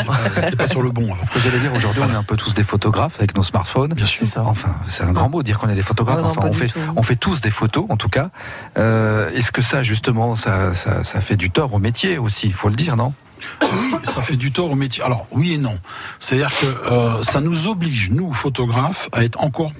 [0.50, 1.24] t'es pas sur le bon alors.
[1.24, 3.94] Ce que j'allais dire aujourd'hui, on est un peu tous des photographes avec nos smartphones.
[3.94, 6.18] bien sûr Enfin, c'est un grand mot dire qu'on est des photographes.
[6.18, 6.80] Ouais, non, enfin, on fait, tout.
[6.98, 8.30] on fait tous des photos, en tout cas.
[8.78, 12.48] Euh, Est-ce que ça, justement, ça, ça, ça fait du tort au métier aussi?
[12.48, 13.14] Il faut le dire, non?
[13.62, 15.02] Oui, ça fait du tort au métier.
[15.04, 15.78] Alors oui et non.
[16.20, 19.72] C'est-à-dire que euh, ça nous oblige, nous photographes, à être encore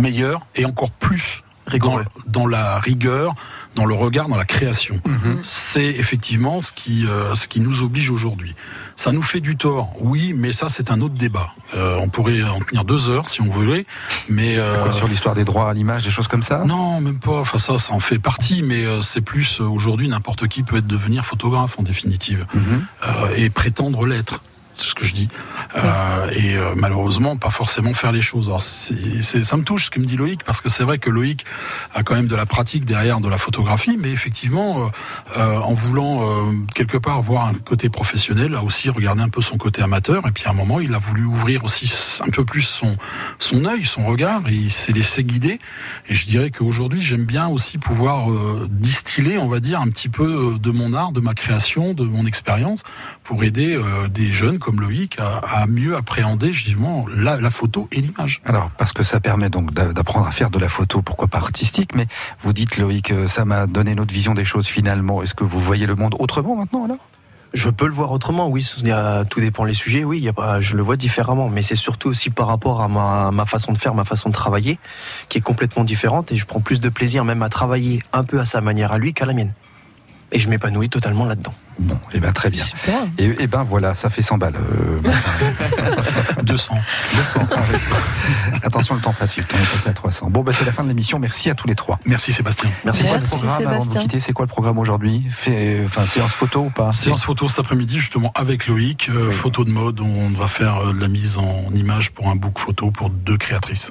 [0.00, 1.42] meilleurs et encore plus
[2.26, 3.34] dans, la rigueur,
[3.76, 5.00] dans le regard, dans la création.
[5.06, 5.40] Mhm.
[5.44, 8.56] C'est effectivement ce qui euh, ce qui nous oblige aujourd'hui.
[8.96, 11.50] Ça nous fait du tort, oui, mais ça c'est un autre débat.
[11.76, 13.86] Euh, on pourrait en tenir deux heures si on voulait,
[14.28, 16.64] mais euh, Quoi, Sur l'histoire des droits à l'image, des choses comme ça?
[16.64, 17.38] Non, même pas.
[17.40, 20.78] Enfin, ça, ça en fait partie, mais euh, c'est plus euh, aujourd'hui n'importe qui peut
[20.78, 22.84] être devenir photographe en définitive Mhm.
[23.06, 24.42] euh, et prétendre l'être.
[24.86, 25.28] Ce que je dis.
[25.76, 28.48] Euh, et euh, malheureusement, pas forcément faire les choses.
[28.48, 31.44] Alors, ça me touche ce que me dit Loïc, parce que c'est vrai que Loïc
[31.94, 34.90] a quand même de la pratique derrière de la photographie, mais effectivement,
[35.36, 39.58] euh, en voulant quelque part voir un côté professionnel, a aussi regardé un peu son
[39.58, 40.26] côté amateur.
[40.26, 42.96] Et puis à un moment, il a voulu ouvrir aussi un peu plus son
[43.38, 45.60] son œil, son regard, et il s'est laissé guider.
[46.08, 48.28] Et je dirais qu'aujourd'hui, j'aime bien aussi pouvoir
[48.68, 52.26] distiller, on va dire, un petit peu de mon art, de ma création, de mon
[52.26, 52.82] expérience,
[53.24, 53.78] pour aider
[54.08, 58.42] des jeunes comme Loïc à, à mieux appréhender justement la, la photo et l'image.
[58.44, 61.38] Alors, parce que ça permet donc d'a- d'apprendre à faire de la photo, pourquoi pas
[61.38, 62.06] artistique, mais
[62.42, 65.22] vous dites, Loïc, euh, ça m'a donné une autre vision des choses finalement.
[65.22, 66.98] Est-ce que vous voyez le monde autrement maintenant alors?
[67.52, 68.64] Je peux le voir autrement, oui.
[68.92, 70.18] A- tout dépend les sujets, oui.
[70.18, 72.86] il y a pas- je le vois différemment, mais c'est surtout aussi par rapport à
[72.86, 74.78] ma, ma façon de faire, ma façon de travailler,
[75.28, 78.38] qui est complètement différente, et je prends plus de plaisir même à travailler un peu
[78.38, 79.52] à sa manière à lui qu'à la mienne.
[80.32, 81.52] Et je m'épanouis totalement là-dedans.
[81.80, 82.64] Bon, et ben très bien.
[83.18, 84.54] Et, et ben voilà, ça fait 100 balles.
[84.56, 86.42] euh, Martin.
[86.42, 86.74] 200.
[87.14, 87.48] 200.
[87.50, 87.78] ah oui.
[88.62, 90.28] Attention, le temps passe, le temps est passé à 300.
[90.30, 91.18] Bon, ben c'est la fin de l'émission.
[91.18, 91.98] Merci à tous les trois.
[92.04, 92.70] Merci Sébastien.
[92.84, 93.02] Merci.
[93.02, 94.00] C'est quoi le Merci, programme avant de vous Sébastien.
[94.02, 95.26] quitter C'est quoi le programme aujourd'hui
[95.86, 99.70] enfin, séance photo ou pas Séance photo cet après-midi justement avec Loïc, euh, photo de
[99.70, 103.10] mode, on va faire euh, de la mise en image pour un book photo pour
[103.10, 103.90] deux créatrices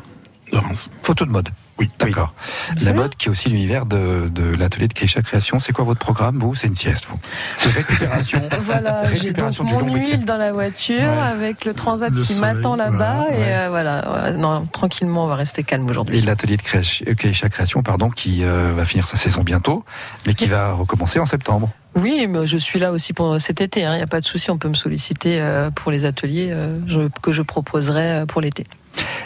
[0.53, 0.89] de Reims.
[1.03, 1.49] Photo de mode.
[1.79, 2.33] Oui, d'accord.
[2.81, 5.59] La mode qui est aussi l'univers de, de l'atelier de Keisha Création.
[5.59, 7.17] C'est quoi votre programme Vous, c'est une sieste, vous
[7.55, 8.41] C'est récupération.
[8.61, 11.05] Voilà, j'ai donc récupération du mon huile dans la voiture Ouais.
[11.31, 13.53] avec le transat Le qui soleil, m'attend là-bas voilà, et ouais.
[13.55, 16.17] euh, voilà, non, tranquillement, on va rester calme aujourd'hui.
[16.17, 19.85] Et l'atelier de création- euh, Keisha Création, pardon, qui euh, va finir sa saison bientôt,
[20.27, 21.69] mais qui va recommencer en septembre.
[21.95, 23.79] Oui, mais je suis là aussi pour cet été.
[23.81, 26.77] Il n'y a pas de souci, on peut me solliciter euh, pour les ateliers euh,
[26.87, 28.65] je- que je proposerai euh, pour l'été.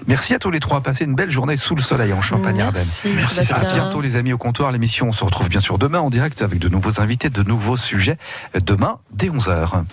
[0.07, 0.81] Merci à tous les trois.
[0.81, 2.85] Passez une belle journée sous le soleil en Champagne-Ardenne.
[3.15, 4.71] Merci, À bientôt, les amis, au comptoir.
[4.71, 7.77] L'émission, on se retrouve bien sûr demain en direct avec de nouveaux invités, de nouveaux
[7.77, 8.17] sujets.
[8.65, 9.83] Demain, dès 11h.